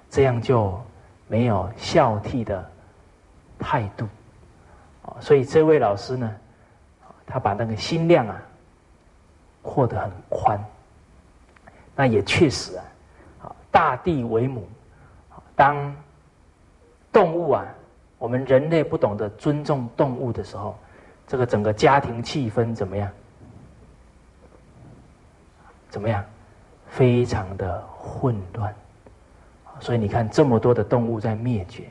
[0.09, 0.81] 这样就
[1.27, 2.65] 没有孝悌的
[3.59, 4.07] 态度
[5.21, 6.35] 所以这位老师呢，
[7.27, 8.41] 他把那个心量啊
[9.67, 10.59] 扩得很宽，
[11.97, 12.85] 那也确实啊。
[13.73, 14.67] 大地为母，
[15.55, 15.95] 当
[17.13, 17.67] 动物啊，
[18.17, 20.79] 我们人类不懂得尊重动物的时候，
[21.27, 23.11] 这个整个家庭气氛怎么样？
[25.91, 26.25] 怎么样？
[26.89, 28.75] 非常的混乱。
[29.81, 31.85] 所以你看，这么多的动物在灭绝，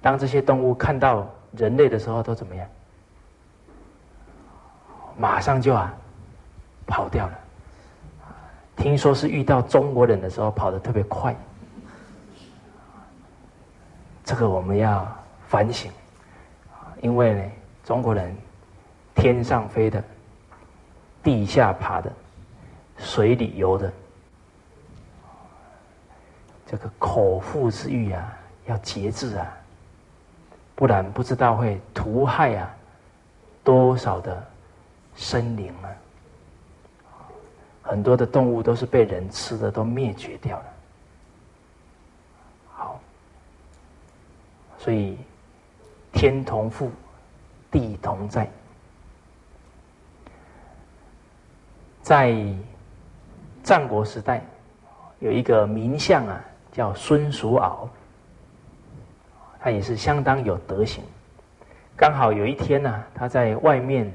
[0.00, 2.66] 当这些动物看到人类的时候，都怎么样？
[5.18, 5.94] 马上就啊，
[6.86, 7.38] 跑掉了。
[8.76, 11.36] 听说是遇到中国人的时候跑得特别快，
[14.24, 15.06] 这个我们要
[15.46, 15.90] 反省，
[17.00, 17.50] 因为呢，
[17.84, 18.34] 中国人
[19.14, 20.02] 天上飞的、
[21.22, 22.10] 地下爬的、
[22.96, 23.92] 水里游的，
[26.66, 29.46] 这个口腹之欲啊，要节制啊，
[30.74, 32.74] 不然不知道会屠害啊
[33.62, 34.42] 多少的
[35.14, 35.86] 生灵啊。
[37.92, 40.64] 很多的动物都是被人吃的，都灭绝掉了。
[42.72, 42.98] 好，
[44.78, 45.18] 所以
[46.10, 46.88] 天同覆，
[47.70, 48.50] 地同在。
[52.00, 52.34] 在
[53.62, 54.42] 战国时代，
[55.18, 57.86] 有一个名相啊，叫孙叔敖，
[59.60, 61.04] 他也是相当有德行。
[61.94, 64.10] 刚好有一天呢，他在外面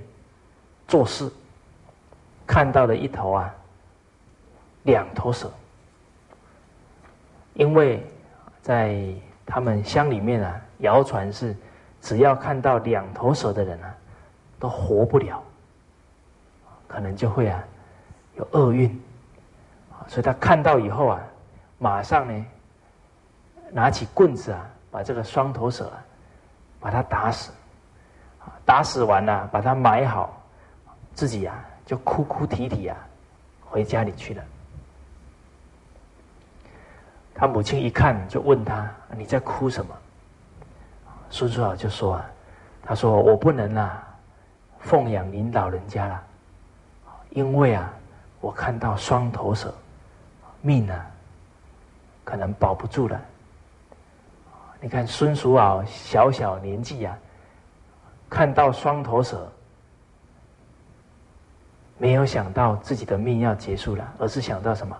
[0.87, 1.31] 做事。
[2.47, 3.53] 看到了一头啊，
[4.87, 5.51] 两头蛇。
[7.53, 8.03] 因为
[8.61, 9.03] 在
[9.45, 11.55] 他们乡里面啊，谣传是
[12.01, 13.93] 只要看到两头蛇的人啊，
[14.59, 15.43] 都活不了，
[16.87, 17.63] 可能就会啊
[18.35, 18.89] 有厄运。
[20.07, 21.19] 所以他看到以后啊，
[21.79, 22.45] 马上呢
[23.71, 26.03] 拿起棍子啊，把这个双头蛇啊，
[26.79, 27.51] 把它打死。
[28.63, 30.41] 打死完了，把它埋好，
[31.13, 31.65] 自己啊。
[31.85, 32.97] 就哭哭啼啼啊，
[33.65, 34.43] 回家里去了。
[37.39, 39.95] 他母亲一看，就问他：“你在哭什么？”
[41.29, 42.25] 孙叔敖就说：“啊，
[42.81, 44.03] 他说我不能啊，
[44.79, 46.23] 奉养您老人家了，
[47.29, 47.93] 因为啊，
[48.41, 49.71] 我看到双头蛇，
[50.61, 51.05] 命啊，
[52.23, 53.21] 可能保不住了。
[54.81, 57.15] 你看孙叔敖小小年纪啊，
[58.27, 59.47] 看到双头蛇。”
[61.99, 64.97] 没有想到自己的命要结束了，而是想到什么？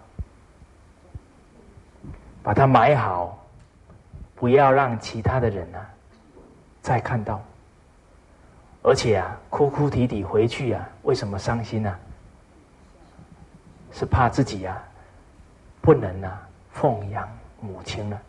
[2.48, 3.38] 把它埋好，
[4.34, 5.86] 不要让其他的人啊
[6.82, 7.42] 再看到。
[8.82, 11.94] 而且啊，哭哭啼啼回去啊，为什么伤心呢？
[13.92, 14.82] 是怕自己呀
[15.82, 17.28] 不能啊奉养
[17.60, 18.22] 母亲了。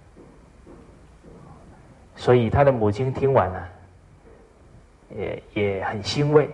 [2.17, 3.69] 所以他的母亲听完了，
[5.17, 6.51] 也也很欣慰。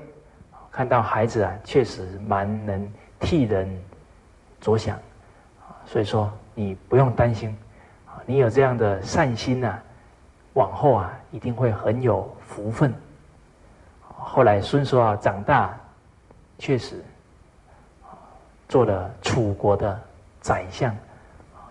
[0.71, 3.67] 看到孩子啊，确实蛮能替人
[4.61, 4.99] 着想，
[5.87, 7.57] 所以说你不用担心，
[8.27, 9.79] 你有这样的善心呐，
[10.53, 12.95] 往后啊一定会很有福分。
[14.01, 15.79] 后来孙叔啊长大，
[16.59, 17.03] 确实
[18.69, 20.01] 做了楚国的
[20.41, 20.97] 宰相，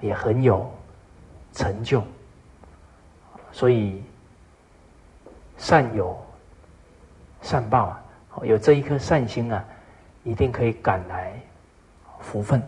[0.01, 0.69] 也很有
[1.53, 2.03] 成就，
[3.51, 4.03] 所以
[5.57, 6.17] 善有
[7.41, 7.99] 善报啊。
[8.41, 9.63] 有这一颗善心啊，
[10.23, 11.33] 一定可以赶来
[12.19, 12.61] 福分。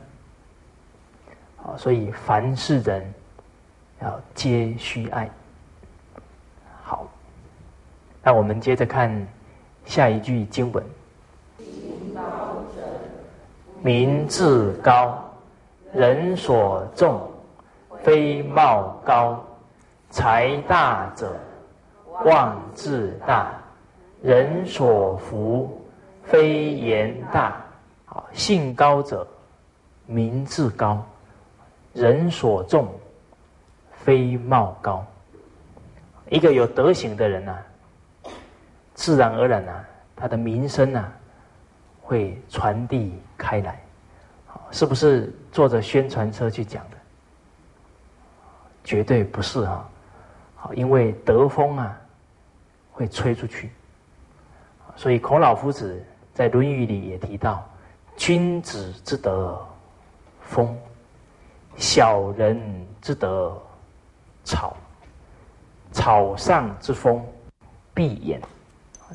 [1.66, 3.04] 好，所以凡是人
[4.00, 5.28] 要皆须爱。
[6.84, 7.08] 好，
[8.22, 9.28] 那我们接着看
[9.84, 10.84] 下一句经文：
[13.82, 15.20] 名自高，
[15.92, 17.28] 人所重，
[18.04, 19.36] 非貌高；
[20.12, 21.36] 财大者，
[22.26, 23.52] 望自大，
[24.22, 25.84] 人所服，
[26.24, 27.60] 非言大。
[28.06, 29.26] 好，性高者，
[30.06, 31.04] 名自高。
[31.96, 32.94] 人所重，
[34.04, 35.04] 非貌高。
[36.30, 37.58] 一个有德行的人呐，
[38.94, 39.72] 自然而然呐，
[40.16, 41.12] 他的名声呐，
[42.02, 43.82] 会传递开来。
[44.72, 46.98] 是不是坐着宣传车去讲的？
[48.84, 49.90] 绝对不是哈。
[50.56, 51.98] 好，因为德风啊，
[52.92, 53.72] 会吹出去。
[54.98, 56.04] 所以孔老夫子
[56.34, 57.68] 在《论语》里也提到
[58.18, 59.66] ：“君子之德，
[60.42, 60.78] 风。”
[61.78, 62.60] 小人
[63.02, 63.56] 之德，
[64.44, 64.74] 草；
[65.92, 67.24] 草上之风，
[67.94, 68.40] 必偃。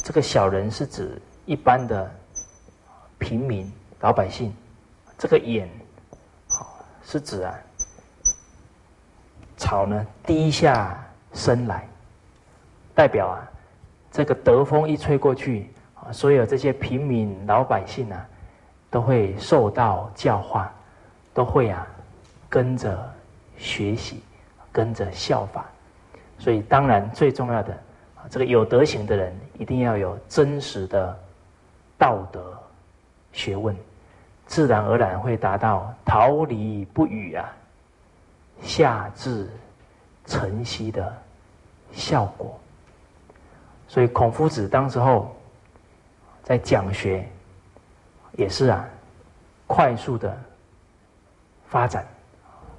[0.05, 2.11] 这个小人是指一般的
[3.19, 3.71] 平民
[4.01, 4.55] 老百姓。
[5.19, 5.67] 这个偃，
[6.49, 7.55] 好是指啊，
[9.57, 11.89] 草呢低下身来，
[12.95, 13.51] 代表啊，
[14.11, 18.27] 这个德风一吹过去，啊，所有这些平民老百姓啊，
[18.91, 20.73] 都会受到教化，
[21.35, 21.87] 都会啊。
[22.51, 23.11] 跟着
[23.57, 24.23] 学习，
[24.73, 25.65] 跟着效法，
[26.37, 27.79] 所以当然最重要的，
[28.29, 31.17] 这个有德行的人一定要有真实的
[31.97, 32.59] 道德
[33.33, 33.75] 学问，
[34.47, 37.49] 自然而然会达到逃离不语啊，
[38.61, 39.49] 下至
[40.27, 41.17] 晨曦的
[41.93, 42.59] 效果。
[43.87, 45.35] 所以孔夫子当时候
[46.43, 47.25] 在讲学，
[48.33, 48.85] 也是啊，
[49.69, 50.37] 快速的
[51.69, 52.05] 发展。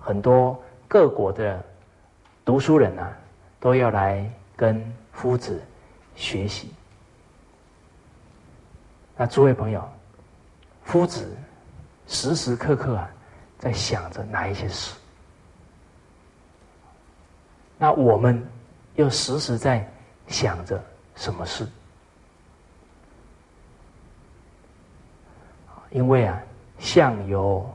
[0.01, 1.63] 很多各国的
[2.43, 3.15] 读书人啊，
[3.59, 4.83] 都要来跟
[5.13, 5.61] 夫子
[6.15, 6.73] 学习。
[9.15, 9.87] 那诸位朋友，
[10.83, 11.37] 夫子
[12.07, 13.07] 时时刻刻啊，
[13.59, 14.95] 在想着哪一些事？
[17.77, 18.43] 那我们
[18.95, 19.87] 又时时在
[20.27, 20.83] 想着
[21.15, 21.67] 什么事？
[25.91, 26.41] 因为啊，
[26.79, 27.71] 相由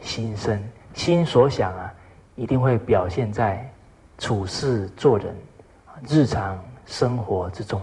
[0.00, 0.62] 心生。
[0.94, 1.94] 心所想啊，
[2.34, 3.68] 一定会表现在
[4.18, 5.34] 处事做人、
[6.08, 7.80] 日常生活之中。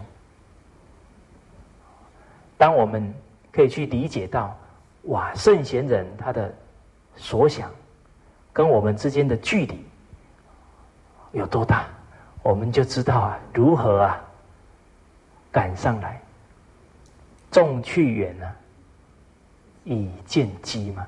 [2.58, 3.14] 当我们
[3.52, 4.58] 可以去理解到，
[5.04, 6.54] 哇，圣贤人他的
[7.16, 7.72] 所想
[8.52, 9.86] 跟我们之间的距离
[11.32, 11.86] 有多大，
[12.42, 14.22] 我们就知道啊，如何啊
[15.52, 16.20] 赶上来。
[17.52, 18.52] 众去远呢，
[19.86, 21.08] 以见机嘛。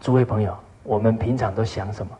[0.00, 2.18] 诸位朋友，我们平常都想什么？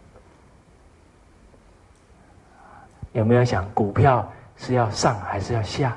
[3.13, 5.97] 有没有想股票是要上还是要下？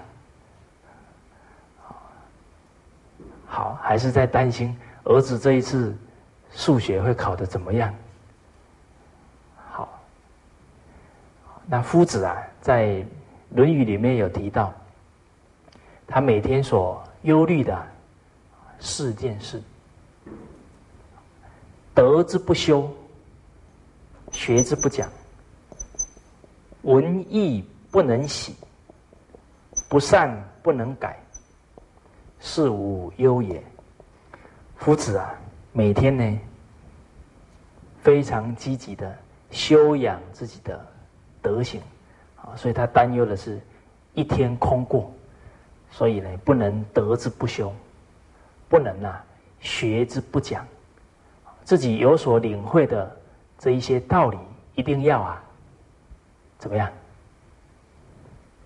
[3.45, 5.95] 好，还是在担心儿子这一次
[6.51, 7.93] 数学会考的怎么样？
[9.69, 9.89] 好，
[11.67, 12.87] 那夫子啊，在
[13.49, 14.73] 《论语》里面有提到，
[16.07, 17.87] 他每天所忧虑的
[18.79, 19.61] 四件事。
[22.01, 22.91] 德之不修，
[24.31, 25.07] 学之不讲，
[26.81, 28.55] 文艺不能喜，
[29.87, 31.21] 不善不能改，
[32.39, 33.63] 是无忧也。
[34.77, 35.39] 夫子啊，
[35.73, 36.39] 每天呢，
[38.01, 39.15] 非常积极的
[39.51, 40.83] 修养自己的
[41.39, 41.79] 德行，
[42.35, 43.61] 啊，所以他担忧的是，
[44.15, 45.13] 一天空过，
[45.91, 47.71] 所以呢，不能德之不修，
[48.67, 49.23] 不能啊，
[49.59, 50.65] 学之不讲。
[51.71, 53.09] 自己有所领会的
[53.57, 54.37] 这一些道理，
[54.75, 55.41] 一定要啊，
[56.59, 56.91] 怎么样？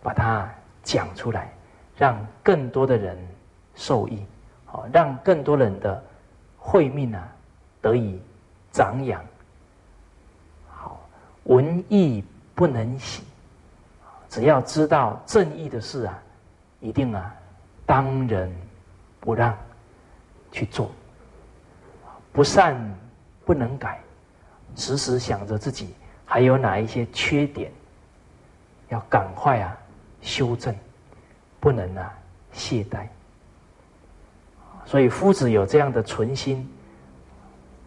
[0.02, 0.50] 把它
[0.82, 1.54] 讲出来，
[1.96, 3.16] 让更多的人
[3.76, 4.26] 受益，
[4.66, 6.04] 好，让更多人的
[6.58, 7.32] 慧命啊
[7.80, 8.20] 得以
[8.72, 9.24] 长养。
[10.68, 11.00] 好，
[11.44, 12.24] 文艺
[12.56, 13.22] 不能喜，
[14.30, 16.20] 只要知道正义的事啊，
[16.80, 17.32] 一定啊
[17.86, 18.52] 当仁
[19.20, 19.56] 不让
[20.52, 20.90] 去做。
[22.36, 22.78] 不善
[23.46, 23.98] 不能改，
[24.76, 27.72] 时时想着自己还有哪一些缺点，
[28.90, 29.78] 要赶快啊
[30.22, 30.76] 修正，
[31.62, 32.14] 不能啊
[32.52, 33.08] 懈怠。
[34.86, 36.70] 所以夫子有这样的存心，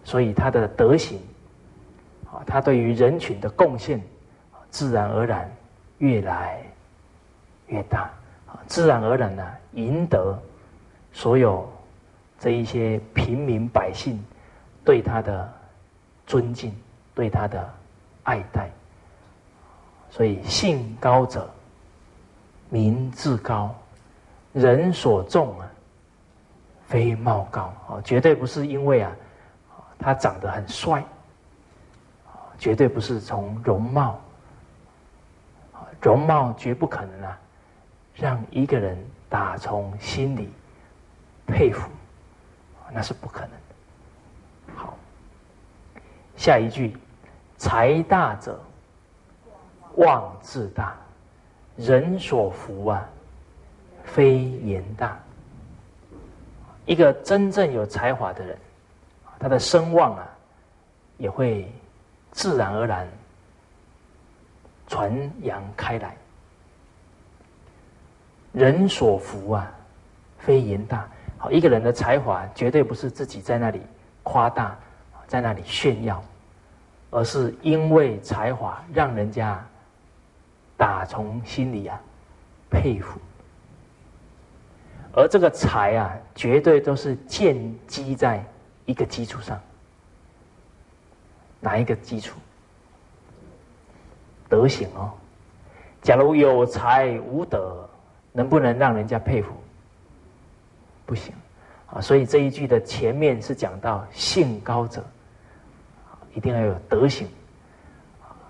[0.02, 1.20] 所以他的德行
[2.24, 4.00] 啊，他对于人群的贡献，
[4.70, 5.54] 自然而然
[5.98, 6.62] 越来
[7.66, 8.10] 越大
[8.46, 10.40] 啊，自然而然呢赢得
[11.12, 11.70] 所有
[12.38, 14.18] 这一些平民百姓。
[14.88, 15.52] 对他的
[16.26, 16.74] 尊敬，
[17.14, 17.70] 对他的
[18.22, 18.70] 爱戴。
[20.08, 21.46] 所以，性高者，
[22.70, 23.74] 名自高，
[24.54, 25.68] 人所重啊，
[26.86, 29.12] 非貌高啊，绝对不是因为啊，
[29.98, 31.04] 他长得很帅，
[32.58, 34.18] 绝对不是从容貌，
[36.00, 37.38] 容貌绝不可能啊，
[38.14, 38.96] 让一个人
[39.28, 40.48] 打从心里
[41.46, 41.90] 佩服，
[42.90, 43.50] 那是不可能。
[46.38, 46.96] 下一句，
[47.58, 48.58] 财大者。
[49.96, 50.94] 妄自大，
[51.74, 53.04] 人所服啊，
[54.04, 55.18] 非言大。
[56.86, 58.56] 一个真正有才华的人，
[59.40, 60.28] 他的声望啊，
[61.16, 61.68] 也会
[62.30, 63.08] 自然而然
[64.86, 65.12] 传
[65.42, 66.16] 扬开来。
[68.52, 69.68] 人所服啊，
[70.38, 71.08] 非言大。
[71.38, 73.82] 好，一个人的才华绝对不是自己在那里
[74.22, 74.78] 夸大，
[75.28, 76.20] 在那里炫耀，
[77.10, 79.64] 而是因为才华让人家。
[80.80, 82.00] 打从心里啊，
[82.70, 83.18] 佩服。
[85.12, 88.44] 而这个才啊，绝对都是建基在
[88.84, 89.60] 一个基础上。
[91.58, 92.38] 哪一个基础？
[94.48, 95.10] 德行哦。
[96.00, 97.90] 假如有才无德，
[98.30, 99.52] 能不能让人家佩服？
[101.04, 101.34] 不行
[101.92, 102.00] 啊。
[102.00, 105.04] 所以这一句的前面是讲到性高者，
[106.38, 107.26] 一定要有德行。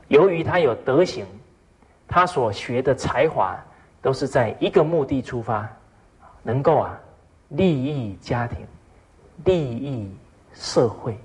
[0.09, 1.25] 由于他有德行。
[2.11, 3.55] 他所学的才华
[4.01, 5.69] 都是在一个目的出发，
[6.43, 6.99] 能够啊
[7.49, 8.67] 利益家庭、
[9.45, 10.11] 利益
[10.55, 11.19] 社会，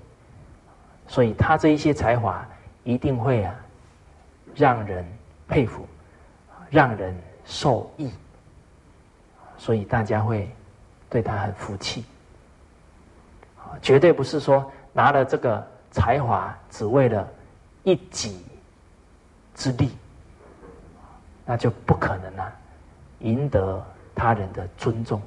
[1.06, 2.46] 所以他这一些才华
[2.82, 3.54] 一定会啊
[4.54, 5.02] 让人
[5.48, 5.88] 佩服，
[6.68, 8.10] 让人受益，
[9.56, 10.54] 所以大家会
[11.08, 12.04] 对他很服气。
[13.80, 17.24] 绝对不是说拿了这个才华只为了
[17.84, 18.44] 一己
[19.54, 19.96] 之利。
[21.46, 22.52] 那就不可能啊，
[23.20, 23.80] 赢得
[24.14, 25.22] 他人的尊重。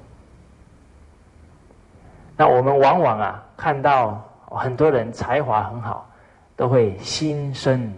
[2.36, 6.06] 那我们往往啊，看到很多人才华很好，
[6.56, 7.94] 都会心生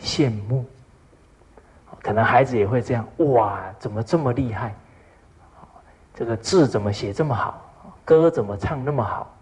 [0.00, 0.64] 羡慕。
[2.00, 4.74] 可能孩子也会这样：哇，怎么这么厉害？
[6.14, 7.60] 这个字怎么写这么好？
[8.04, 9.35] 歌怎么唱那么好？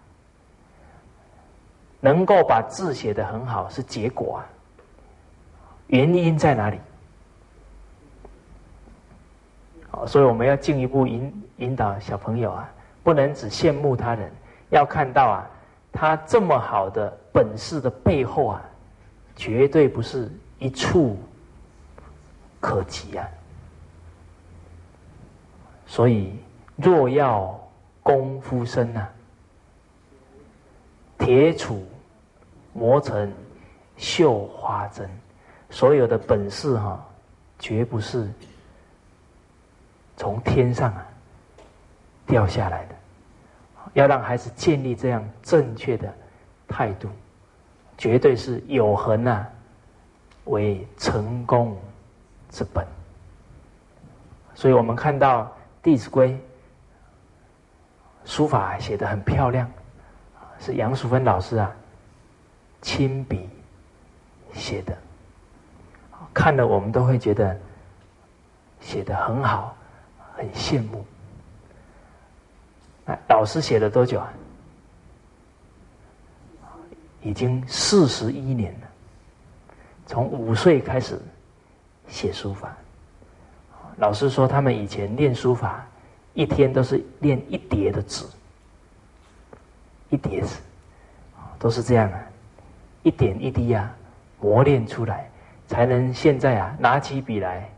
[2.05, 4.45] 能够把字写得很好是结果啊，
[5.87, 6.79] 原因在哪里？
[10.05, 12.69] 所以我们要进一步引引导小朋友啊，
[13.03, 14.31] 不能只羡慕他人，
[14.69, 15.49] 要看到啊，
[15.91, 18.61] 他这么好的本事的背后啊，
[19.35, 21.17] 绝对不是一触
[22.59, 23.27] 可及啊。
[25.87, 26.37] 所以
[26.75, 27.59] 若要
[28.03, 29.07] 功夫深呐，
[31.17, 31.79] 铁杵
[32.77, 33.31] 磨成
[33.95, 35.09] 绣花针，
[35.69, 37.01] 所有的本事哈，
[37.57, 38.29] 绝不是。
[40.17, 41.05] 从天上啊
[42.25, 42.95] 掉下来的，
[43.93, 46.13] 要让孩子建立这样正确的
[46.67, 47.09] 态度，
[47.97, 49.47] 绝对是有恒啊
[50.45, 51.77] 为成功
[52.49, 52.85] 之本。
[54.53, 55.43] 所以我们看到
[55.81, 56.29] 《弟子规》
[58.23, 59.69] 书法写的很漂亮，
[60.59, 61.73] 是杨淑芬老师啊
[62.85, 63.49] 亲笔
[64.53, 64.95] 写的，
[66.31, 67.59] 看了我们都会觉得
[68.79, 69.75] 写的很好。
[70.37, 71.05] 很羡慕。
[73.05, 74.33] 哎，老师写了多久啊？
[77.21, 78.87] 已经四十一年了。
[80.05, 81.17] 从五岁开始
[82.07, 82.75] 写书法。
[83.95, 85.87] 老师说，他们以前练书法，
[86.33, 88.25] 一天都是练一叠的纸，
[90.09, 90.57] 一叠纸，
[91.57, 92.19] 都是这样啊，
[93.05, 93.95] 一点一滴啊，
[94.41, 95.29] 磨练出来，
[95.67, 97.69] 才能现在啊，拿起笔来，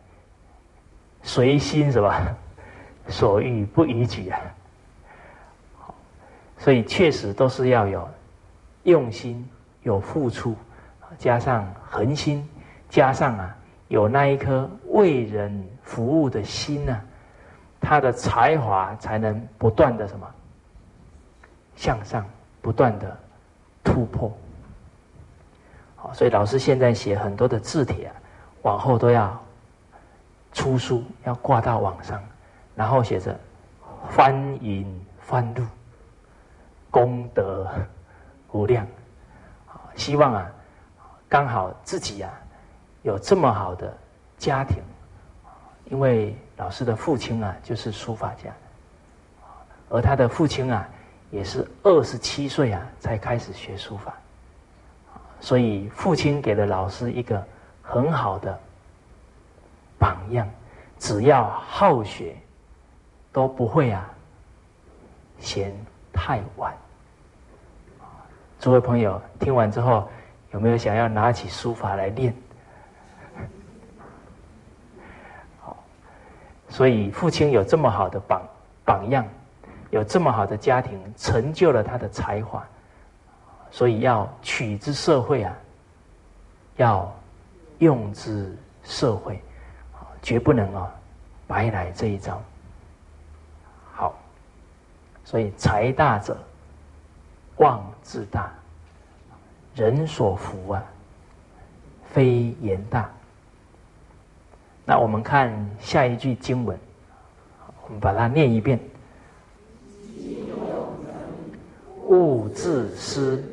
[1.21, 2.33] 随心是吧？
[3.09, 4.39] 所欲不逾矩啊！
[6.57, 8.09] 所以确实都是要有
[8.83, 9.45] 用心、
[9.83, 10.55] 有付出，
[11.17, 12.47] 加上恒心，
[12.89, 13.53] 加上啊
[13.89, 17.01] 有那一颗为人服务的心呢，
[17.81, 20.25] 他的才华才能不断的什么
[21.75, 22.25] 向上，
[22.61, 23.17] 不断的
[23.83, 24.31] 突破。
[26.13, 28.15] 所以老师现在写很多的字帖啊，
[28.61, 29.39] 往后都要
[30.53, 32.21] 出书，要挂到网上。
[32.75, 33.35] 然后写着
[34.07, 34.85] “欢迎
[35.27, 35.63] 欢路，
[36.91, 37.67] 功德
[38.51, 38.85] 无量”，
[39.95, 40.51] 希望啊，
[41.27, 42.31] 刚好自己啊
[43.01, 43.91] 有这么好的
[44.37, 44.77] 家庭，
[45.85, 48.51] 因为老师的父亲啊就是书法家，
[49.89, 50.87] 而他的父亲啊
[51.31, 54.13] 也是二十七岁啊才开始学书法，
[55.47, 57.41] 所以父亲给了老师一个
[57.81, 58.59] 很好的
[59.97, 60.45] 榜样，
[60.99, 62.35] 只要好学，
[63.31, 64.05] 都不会啊
[65.39, 65.73] 嫌
[66.11, 66.75] 太晚。
[68.59, 70.09] 诸位朋友听完之后，
[70.51, 72.35] 有没有想要拿起书法来练？
[75.61, 75.77] 好，
[76.67, 78.41] 所以父亲有这么好的榜
[78.83, 79.25] 榜样，
[79.91, 82.67] 有这么好的家庭，成就了他的才华。
[83.69, 85.55] 所以要取之社会啊，
[86.77, 87.15] 要
[87.79, 89.39] 用之社会，
[90.21, 90.91] 绝不能啊
[91.45, 92.41] 白来这一招。
[93.93, 94.17] 好，
[95.23, 96.37] 所以财大者
[97.57, 98.51] 望自大，
[99.75, 100.83] 人所福啊，
[102.11, 103.09] 非言大。
[104.85, 106.79] 那我们看下一句经文，
[107.85, 108.79] 我们把它念一遍：
[112.07, 113.43] 勿自私。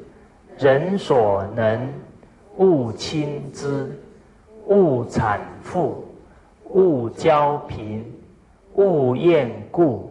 [0.58, 1.92] 人所能，
[2.56, 3.88] 勿轻之；
[4.66, 6.04] 勿产富，
[6.70, 8.04] 勿骄贫，
[8.74, 10.10] 勿厌故，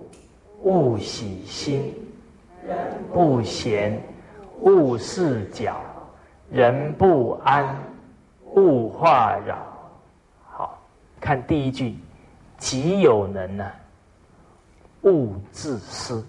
[0.64, 1.94] 勿喜新。
[3.14, 4.02] 不闲，
[4.62, 5.74] 勿事搅；
[6.52, 7.76] 人不安，
[8.56, 9.58] 勿话扰。
[10.50, 10.80] 好，
[11.22, 11.96] 看第一句：
[12.58, 13.72] 己有能呢，
[15.04, 16.26] 勿自私。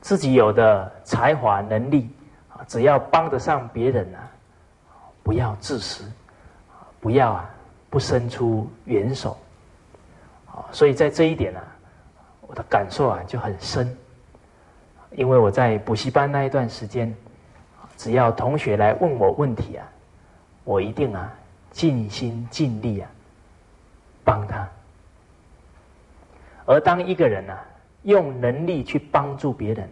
[0.00, 2.08] 自己有的才华能力。
[2.66, 4.28] 只要帮得上别人啊，
[5.22, 6.10] 不要自私，
[7.00, 7.50] 不要啊，
[7.90, 9.36] 不伸出援手，
[10.46, 11.60] 啊，所以在这一点呢，
[12.42, 13.96] 我的感受啊就很深，
[15.12, 17.14] 因为我在补习班那一段时间，
[17.96, 19.86] 只要同学来问我问题啊，
[20.64, 21.32] 我一定啊
[21.70, 23.10] 尽心尽力啊
[24.24, 24.68] 帮他，
[26.64, 27.64] 而当一个人啊
[28.02, 29.88] 用能力去帮助别人，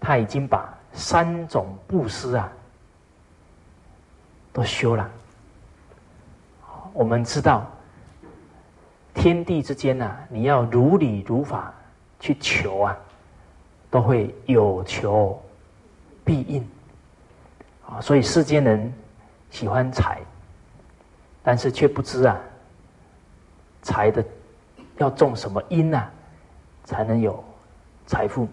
[0.00, 0.72] 他已经把。
[0.92, 2.52] 三种布施啊，
[4.52, 5.08] 都修了。
[6.92, 7.64] 我们知道，
[9.14, 11.72] 天地之间呐，你要如理如法
[12.18, 12.98] 去求啊，
[13.90, 15.40] 都会有求
[16.24, 16.68] 必应
[17.86, 18.00] 啊。
[18.00, 18.92] 所以世间人
[19.50, 20.20] 喜欢财，
[21.42, 22.38] 但是却不知啊，
[23.82, 24.22] 财的
[24.98, 26.10] 要种什么因啊，
[26.84, 27.42] 才能有
[28.06, 28.48] 财富。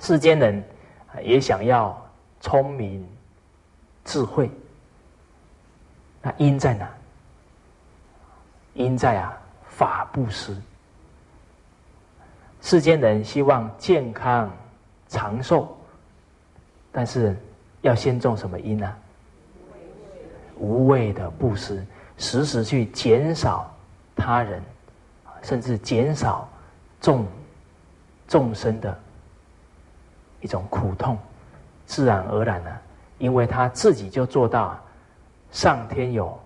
[0.00, 0.62] 世间人。
[1.20, 2.00] 也想要
[2.40, 3.06] 聪明、
[4.04, 4.50] 智慧，
[6.22, 6.88] 那因在哪？
[8.74, 9.36] 因在啊，
[9.68, 10.56] 法布施。
[12.60, 14.50] 世间人希望健康
[15.08, 15.76] 长寿，
[16.90, 17.36] 但是
[17.82, 18.94] 要先种什么因呢？
[20.56, 21.84] 无畏的布施，
[22.16, 23.68] 时时去减少
[24.14, 24.62] 他人，
[25.42, 26.48] 甚至减少
[27.00, 27.26] 众
[28.28, 28.98] 众生的。
[30.42, 31.16] 一种苦痛，
[31.86, 32.76] 自然而然的，
[33.16, 34.78] 因为他自己就做到，
[35.50, 36.38] 上天有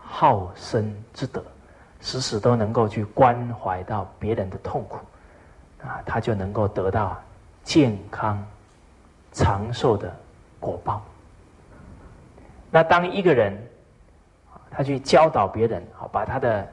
[0.00, 1.44] 好生之德，
[2.00, 4.98] 时时都能够去关怀到别人的痛苦，
[5.82, 7.20] 啊，他就能够得到
[7.64, 8.42] 健康
[9.32, 10.14] 长寿的
[10.60, 11.02] 果报。
[12.70, 13.56] 那当一个人，
[14.70, 16.68] 他去教导别人，好把他的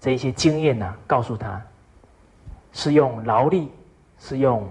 [0.00, 1.60] 这一些经验呢告诉他，
[2.72, 3.70] 是用劳力，
[4.18, 4.68] 是用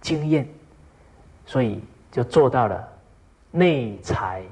[0.00, 0.48] 经验。
[1.52, 2.88] 所以就做到了
[3.50, 4.42] 内财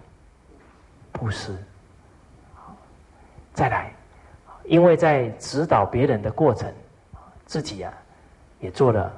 [1.11, 1.57] 布施。
[3.55, 3.91] 再来，
[4.65, 6.71] 因为在指导别人的过程，
[7.47, 7.91] 自己啊
[8.59, 9.11] 也做了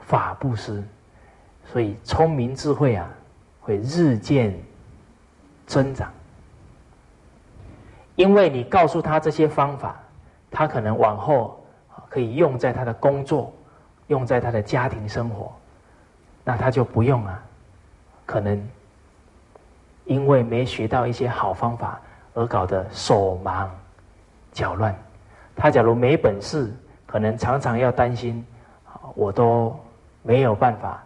[0.00, 0.82] 法布施，
[1.64, 3.08] 所以聪明智慧啊
[3.60, 4.58] 会日渐
[5.64, 6.12] 增长。
[8.16, 9.94] 因为你告诉他这些方法，
[10.50, 11.64] 他可能往后
[12.08, 13.54] 可以用在他的工作，
[14.08, 15.54] 用在他的家庭生活。
[16.48, 17.42] 那他就不用啊，
[18.24, 18.68] 可能
[20.04, 22.00] 因为没学到一些好方法
[22.34, 23.68] 而搞得手忙
[24.52, 24.96] 脚乱。
[25.56, 26.72] 他假如没本事，
[27.04, 28.46] 可能常常要担心，
[29.16, 29.76] 我都
[30.22, 31.02] 没有办法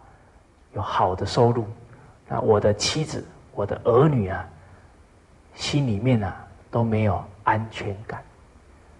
[0.73, 1.65] 有好的收入。
[2.27, 3.25] 那我的妻子、
[3.55, 4.47] 我的儿女啊，
[5.55, 6.35] 心里面啊
[6.69, 8.21] 都没有安全感，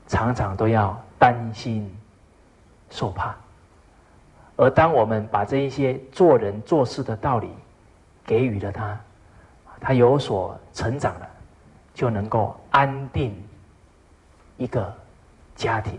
[0.08, 1.96] 常常都要担心
[2.90, 3.36] 受怕。
[4.62, 7.50] 而当我们把这一些做人做事的道理
[8.24, 9.02] 给予了他，
[9.80, 11.28] 他有所成长了，
[11.96, 13.36] 就能够安定
[14.58, 14.94] 一个
[15.56, 15.98] 家庭，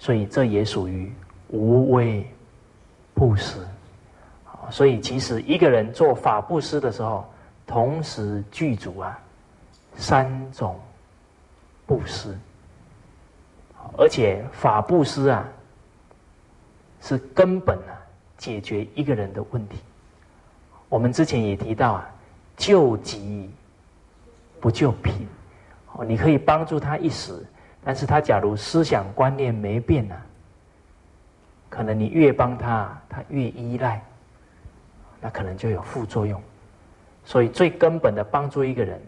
[0.00, 1.12] 所以这也属于
[1.46, 2.28] 无畏
[3.14, 3.64] 布施。
[4.68, 7.24] 所以其实一个人做法布施的时候，
[7.68, 9.16] 同时具足啊
[9.94, 10.76] 三种
[11.86, 12.36] 布施，
[13.96, 15.48] 而且法布施啊。
[17.02, 17.92] 是根本啊，
[18.38, 19.78] 解决一个人的问题。
[20.88, 22.10] 我们之前也提到啊，
[22.56, 23.50] 救急
[24.60, 25.26] 不救贫。
[25.94, 27.44] 哦，你可以帮助他一时，
[27.84, 30.16] 但是他假如思想观念没变呢，
[31.68, 34.00] 可能你越帮他，他越依赖，
[35.20, 36.40] 那可能就有副作用。
[37.24, 39.00] 所以最根本的帮助一个人，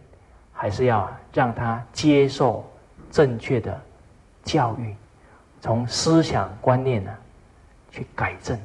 [0.52, 2.68] 还是要让他接受
[3.10, 3.80] 正确的
[4.42, 4.94] 教育，
[5.60, 7.10] 从思想观念呢
[7.94, 8.58] 去改正，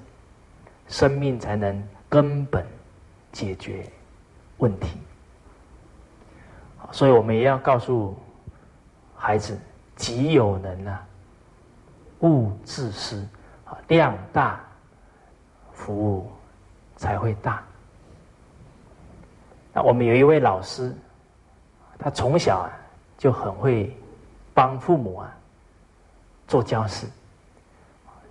[0.88, 2.66] 生命才能根本
[3.32, 3.88] 解决
[4.58, 4.98] 问题。
[6.92, 8.18] 所以我们也要告诉
[9.16, 9.56] 孩子：
[9.96, 11.06] 己有能啊，
[12.22, 13.24] 勿自私
[13.66, 14.60] 啊，量大
[15.74, 16.32] 服务
[16.96, 17.64] 才会大。
[19.72, 20.92] 那我们有一位老师，
[22.00, 22.72] 他从小啊
[23.16, 23.96] 就很会
[24.56, 25.32] 帮父母啊
[26.48, 27.06] 做家事，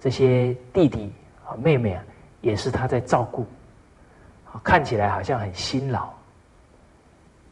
[0.01, 1.13] 这些弟弟
[1.47, 2.03] 啊妹妹啊
[2.41, 3.47] 也是他在照顾，
[4.63, 6.09] 看起来好像很辛劳。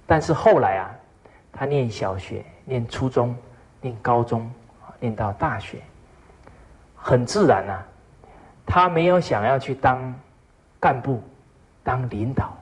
[0.07, 0.91] 但是后来啊，
[1.53, 3.37] 他念小学、念初中、
[3.81, 4.49] 念高中，
[5.01, 5.81] 念到大学，
[6.95, 7.85] 很自然啊，
[8.65, 10.15] 他没有想要去当
[10.79, 11.21] 干部、
[11.83, 12.57] 当领导，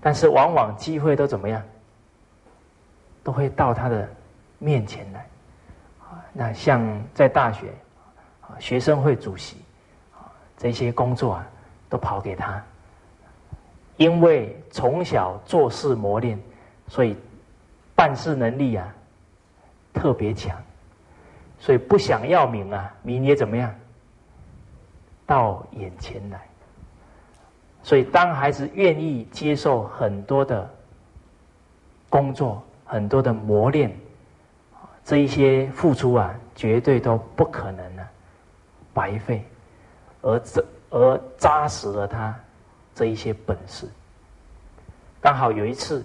[0.00, 1.60] 但是往往机会都怎么样，
[3.24, 4.08] 都会到他的
[4.58, 5.26] 面前来。
[6.32, 6.80] 那像
[7.12, 7.74] 在大学，
[8.58, 9.56] 学生会主席，
[10.56, 11.46] 这些工作啊，
[11.88, 12.62] 都跑给他，
[13.96, 16.38] 因为从小做事磨练。
[16.90, 17.14] 所以，
[17.94, 18.94] 办事能力啊
[19.92, 20.56] 特别强，
[21.58, 23.74] 所以不想要名啊，名也怎么样
[25.26, 26.40] 到眼前来。
[27.82, 30.68] 所以，当孩子愿意接受很多的
[32.08, 33.94] 工作、很多的磨练，
[35.04, 38.02] 这一些付出啊，绝对都不可能呢
[38.98, 39.46] 白费，
[40.22, 42.34] 而这而扎实了他
[42.96, 43.88] 这一些本事。
[45.20, 46.04] 刚好有一次。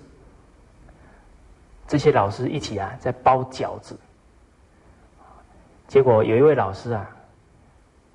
[1.85, 3.95] 这些老师一起啊，在包饺子。
[5.87, 7.07] 结果有一位老师啊，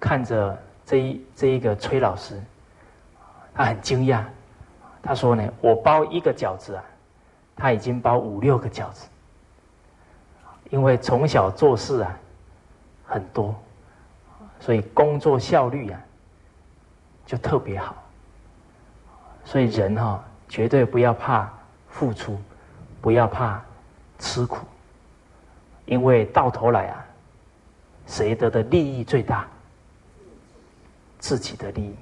[0.01, 2.41] 看着这一这一个崔老师，
[3.55, 4.24] 他很惊讶。
[5.03, 6.85] 他说呢：“我包一个饺子啊，
[7.55, 9.07] 他已经包五六个饺子。
[10.70, 12.18] 因为从小做事啊
[13.07, 13.55] 很多，
[14.61, 16.01] 所以工作效率啊
[17.27, 17.97] 就特别好。
[19.45, 21.53] 所以人哈，绝对不要怕
[21.89, 22.39] 付出。”
[23.01, 23.63] 不要怕
[24.19, 24.67] 吃苦，
[25.87, 27.07] 因为到头来啊，
[28.09, 29.47] 谁得的利益最大？
[31.21, 31.95] 自己的利益。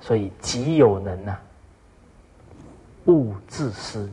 [0.00, 1.38] 所以己有能呐，
[3.04, 4.08] 勿自私；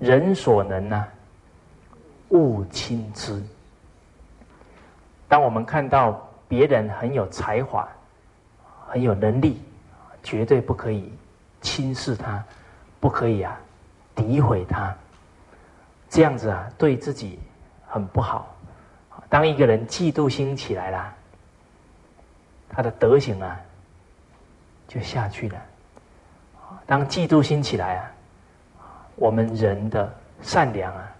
[0.00, 1.06] 人所能呐，
[2.30, 3.42] 勿轻之。
[5.28, 7.88] 当我们看到别人很有才华、
[8.88, 9.62] 很有能力，
[10.22, 11.12] 绝对不可以
[11.60, 12.42] 轻视他。
[12.98, 13.56] 不可以啊，
[14.16, 14.92] 诋毁他，
[16.08, 17.38] 这样子啊，对自己
[17.86, 18.56] 很不好。
[19.28, 21.14] 当一个人嫉妒心起来了，
[22.68, 23.60] 他的德行啊
[24.88, 25.62] 就下去了。
[26.86, 28.10] 当嫉妒心起来啊，
[29.14, 31.12] 我们人的善良啊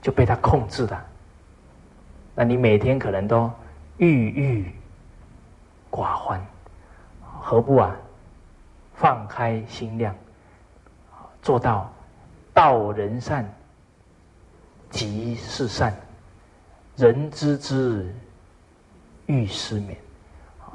[0.00, 1.04] 就被他控制了。
[2.34, 3.50] 那你每天可能都
[3.98, 4.72] 郁郁
[5.90, 6.40] 寡欢，
[7.40, 7.96] 何不啊？
[8.94, 10.14] 放开心量，
[11.42, 11.92] 做到
[12.54, 13.44] 道人善，
[14.90, 15.92] 即是善，
[16.96, 18.14] 人知之，
[19.26, 19.96] 欲失眠。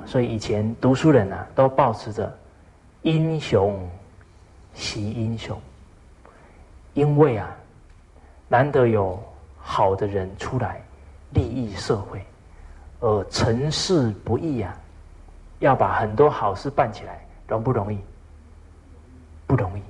[0.06, 2.38] 所以以前读书人啊，都保持着
[3.04, 3.90] 英雄
[4.74, 5.60] 惜英雄，
[6.94, 7.50] 因为啊，
[8.48, 9.18] 难得有
[9.58, 10.82] 好的人出来
[11.32, 12.26] 利益社会，
[13.00, 14.76] 而成事不易啊，
[15.60, 18.00] 要把很多好事办起来，容不容易？
[19.46, 19.82] 不容易，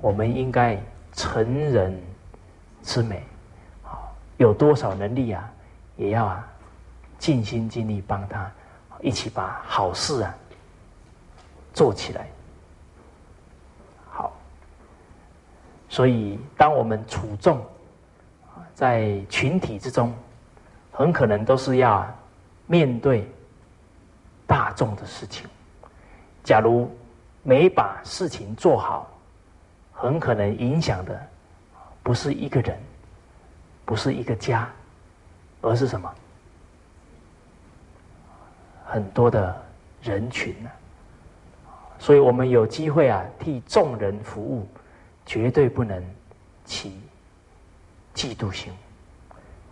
[0.00, 0.78] 我们应该
[1.12, 1.98] 成人
[2.82, 3.22] 之美，
[3.82, 5.50] 好，有多少能力啊，
[5.96, 6.46] 也要啊，
[7.18, 8.50] 尽心尽力帮他，
[9.00, 10.34] 一起把好事啊
[11.72, 12.28] 做起来。
[14.10, 14.32] 好，
[15.88, 17.64] 所以当我们处众
[18.74, 20.12] 在群体之中，
[21.00, 22.06] 很可能都是要
[22.66, 23.26] 面对
[24.46, 25.48] 大众的事情。
[26.44, 26.94] 假如
[27.42, 29.10] 没把事情做好，
[29.94, 31.18] 很可能影响的
[32.02, 32.78] 不是一个人，
[33.86, 34.68] 不是一个家，
[35.62, 36.14] 而是什么？
[38.84, 39.56] 很多的
[40.02, 40.70] 人群呢？
[41.98, 44.68] 所以我们有机会啊，替众人服务，
[45.24, 46.04] 绝对不能
[46.66, 47.00] 起
[48.14, 48.70] 嫉妒心，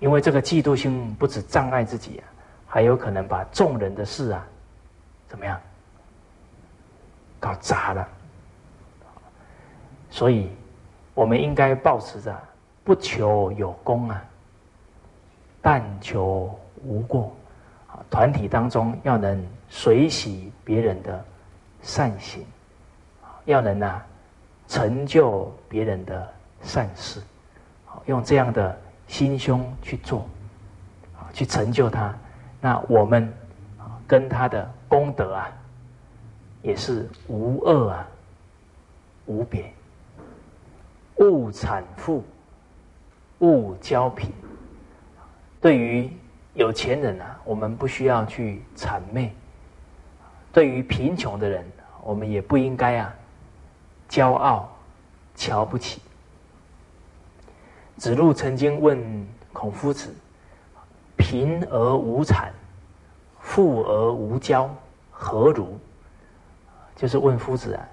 [0.00, 2.24] 因为这个嫉妒心不止障碍自己啊，
[2.66, 4.46] 还有可能把众人的事啊，
[5.28, 5.60] 怎么样
[7.40, 8.08] 搞砸了。
[10.10, 10.50] 所以，
[11.14, 12.34] 我们应该保持着
[12.84, 14.24] 不求有功啊，
[15.60, 17.34] 但求无过。
[17.88, 21.24] 啊，团体当中要能随喜别人的
[21.82, 22.44] 善行，
[23.44, 24.04] 要能啊
[24.66, 26.28] 成就别人的
[26.62, 27.22] 善事，
[28.06, 28.78] 用这样的
[29.08, 30.28] 心胸去做，
[31.16, 32.14] 啊，去成就他。
[32.60, 33.32] 那我们
[34.06, 35.50] 跟他的功德啊，
[36.62, 38.06] 也是无恶啊，
[39.26, 39.72] 无别。
[41.16, 42.22] 勿产富，
[43.40, 44.30] 勿交贫。
[45.60, 46.08] 对于
[46.54, 49.30] 有钱人啊，我们不需要去谄媚；
[50.52, 51.64] 对于贫穷的人，
[52.02, 53.12] 我们也不应该啊
[54.08, 54.68] 骄傲、
[55.34, 56.00] 瞧不起。
[57.98, 60.14] 子路曾经问孔夫子
[61.18, 62.48] ：“贫而无谄，
[63.40, 64.68] 富而无骄，
[65.10, 65.76] 何如？”
[66.96, 67.84] 就是问夫子啊。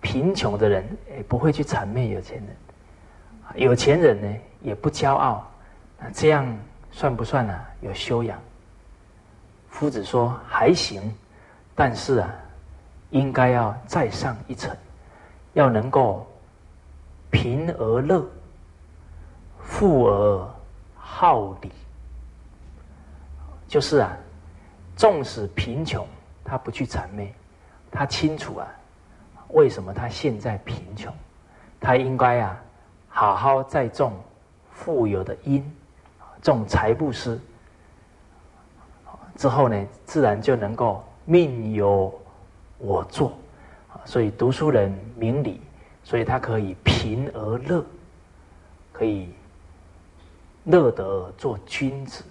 [0.00, 0.84] 贫穷的人
[1.16, 2.56] 也不会去谄媚有钱人，
[3.54, 5.48] 有钱人呢也不骄傲，
[5.96, 6.44] 那这样
[6.90, 7.64] 算不算啊？
[7.82, 8.36] 有修养？
[9.68, 11.00] 夫子说还行，
[11.76, 12.34] 但是啊，
[13.10, 14.76] 应该要再上一层，
[15.52, 16.26] 要能够
[17.30, 18.26] 贫而乐，
[19.72, 20.50] 富而
[20.94, 21.72] 好礼，
[23.66, 24.14] 就是啊，
[24.94, 26.06] 纵使贫穷，
[26.44, 27.34] 他不去谄媚，
[27.90, 28.68] 他清楚啊。
[29.48, 31.12] 为什么他现在贫穷？
[31.80, 32.62] 他应该啊，
[33.08, 34.12] 好好再种
[34.70, 35.64] 富有的因，
[36.42, 37.40] 种财布施，
[39.36, 42.12] 之后呢，自然就能够命由
[42.76, 43.32] 我做。
[44.04, 45.62] 所以读书人明理，
[46.04, 47.82] 所以他可以贫而乐，
[48.92, 49.32] 可以
[50.64, 52.22] 乐得做君子；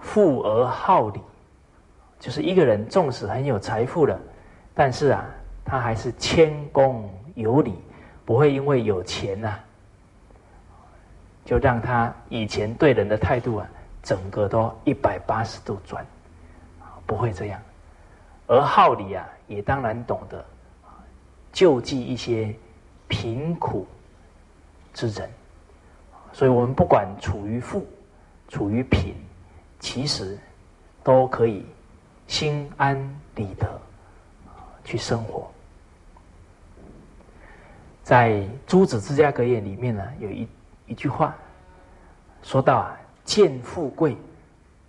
[0.00, 1.20] 富而好礼，
[2.18, 4.18] 就是一个人纵使很有财富了，
[4.74, 5.24] 但是啊。
[5.62, 7.76] 他还是谦恭有礼，
[8.24, 9.56] 不会因为有钱呐，
[11.44, 13.68] 就让他以前对人的态度啊，
[14.02, 16.04] 整个都一百八十度转，
[17.06, 17.60] 不会这样。
[18.48, 20.44] 而好礼啊，也当然懂得
[21.52, 22.52] 救济一些
[23.06, 23.86] 贫苦
[24.92, 25.30] 之人。
[26.32, 27.86] 所以我们不管处于富，
[28.48, 29.14] 处于贫，
[29.78, 30.38] 其实
[31.02, 31.64] 都可以
[32.26, 32.96] 心安
[33.34, 33.80] 理得
[34.84, 35.50] 去生活。
[38.02, 38.30] 在
[38.66, 40.48] 《诸子之家格言》里面呢，有一
[40.86, 41.36] 一句话，
[42.42, 44.16] 说到啊，见富贵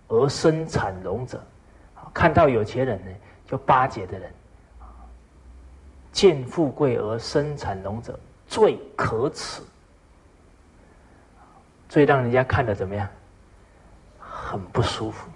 [0.08, 1.40] 而生产荣者，
[2.12, 3.10] 看到有钱人呢，
[3.46, 4.32] 就巴结的人，
[6.10, 8.18] 见富贵而生产荣者，
[8.48, 9.62] 最可耻，
[11.92, 13.06] 最让人家看的怎么样？
[14.18, 15.28] 很不舒服。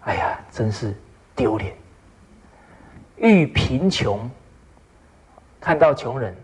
[0.00, 0.94] 哎呀，真是
[1.36, 1.76] 丢脸。
[3.18, 4.30] 遇贫穷，
[5.60, 6.34] 看到穷人。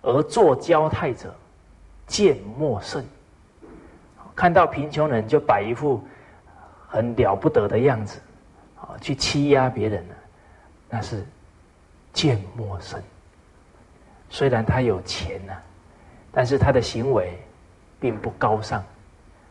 [0.00, 1.34] 而做交泰者，
[2.06, 3.04] 见莫甚。
[4.34, 6.02] 看到贫穷人就摆一副
[6.88, 8.18] 很了不得的样子，
[8.80, 10.14] 啊，去欺压别人呢，
[10.88, 11.26] 那是
[12.10, 13.02] 见莫甚。
[14.30, 15.52] 虽然他有钱呐，
[16.32, 17.38] 但是他的行为
[18.02, 18.84] 并不高尚，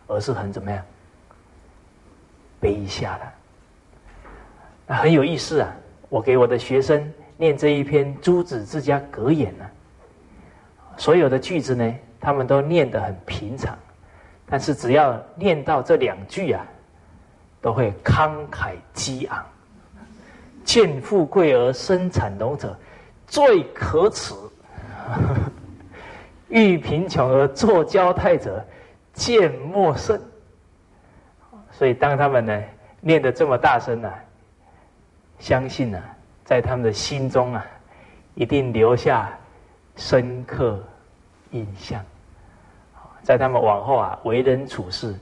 [0.08, 0.84] 而是很怎么样？
[2.62, 3.26] 卑下的。
[4.86, 5.74] 那很有意思啊！
[6.10, 9.66] 我给我的学生念这一篇《诸子之家格言》呢。
[10.98, 13.78] 所有的句子呢，他们都念得很平常，
[14.46, 16.68] 但是只要念到这两句啊，
[17.62, 19.46] 都会慷慨激昂。
[20.66, 22.78] 见富贵而生产农者，
[23.26, 24.36] 最可耻；
[26.52, 28.64] 遇贫穷而作交泰者，
[29.14, 30.22] 见莫甚。
[31.72, 32.64] 所以，当他们呢
[33.00, 34.14] 念得这么大声呢，
[35.40, 36.00] 相信呢，
[36.46, 37.66] 在他们的心中啊，
[38.36, 39.36] 一定留下
[39.96, 40.80] 深刻。
[41.54, 42.02] 印象，
[43.24, 45.14] 在他们往后啊为人处事，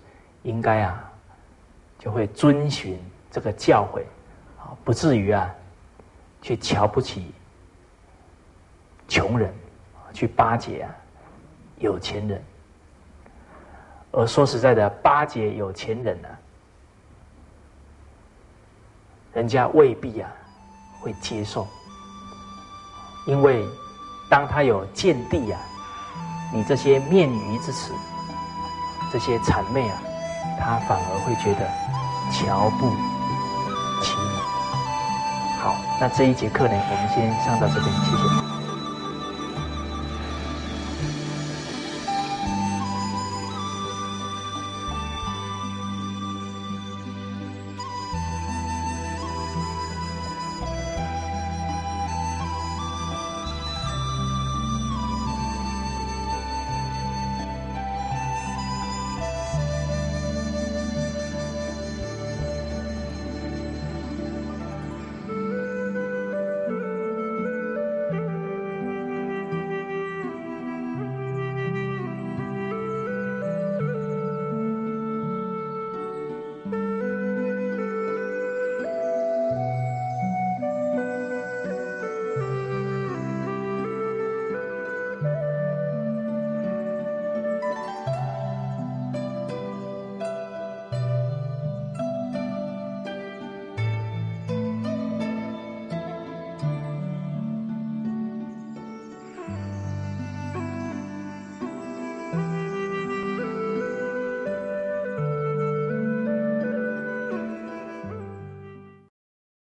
[0.43, 1.11] 应该啊
[1.97, 2.99] 就会遵循
[3.31, 4.01] 这个教诲，
[4.61, 5.51] 啊不至于啊
[6.39, 7.31] 去瞧不起
[9.07, 9.51] 穷人，
[10.13, 10.95] 去巴结啊
[11.79, 12.43] 有钱人。
[14.11, 16.27] 而说实在的，巴结有钱人呢，
[19.33, 20.31] 人家未必啊
[20.99, 21.67] 会接受，
[23.25, 23.65] 因为
[24.29, 25.59] 当他有见地啊。
[26.51, 27.93] 你这些面鱼之词，
[29.11, 30.01] 这些谄媚啊，
[30.59, 31.63] 他反而会觉得
[32.31, 32.89] 瞧不
[34.01, 35.61] 起你。
[35.61, 38.38] 好，那这一节课呢，我们先上到这边，谢谢。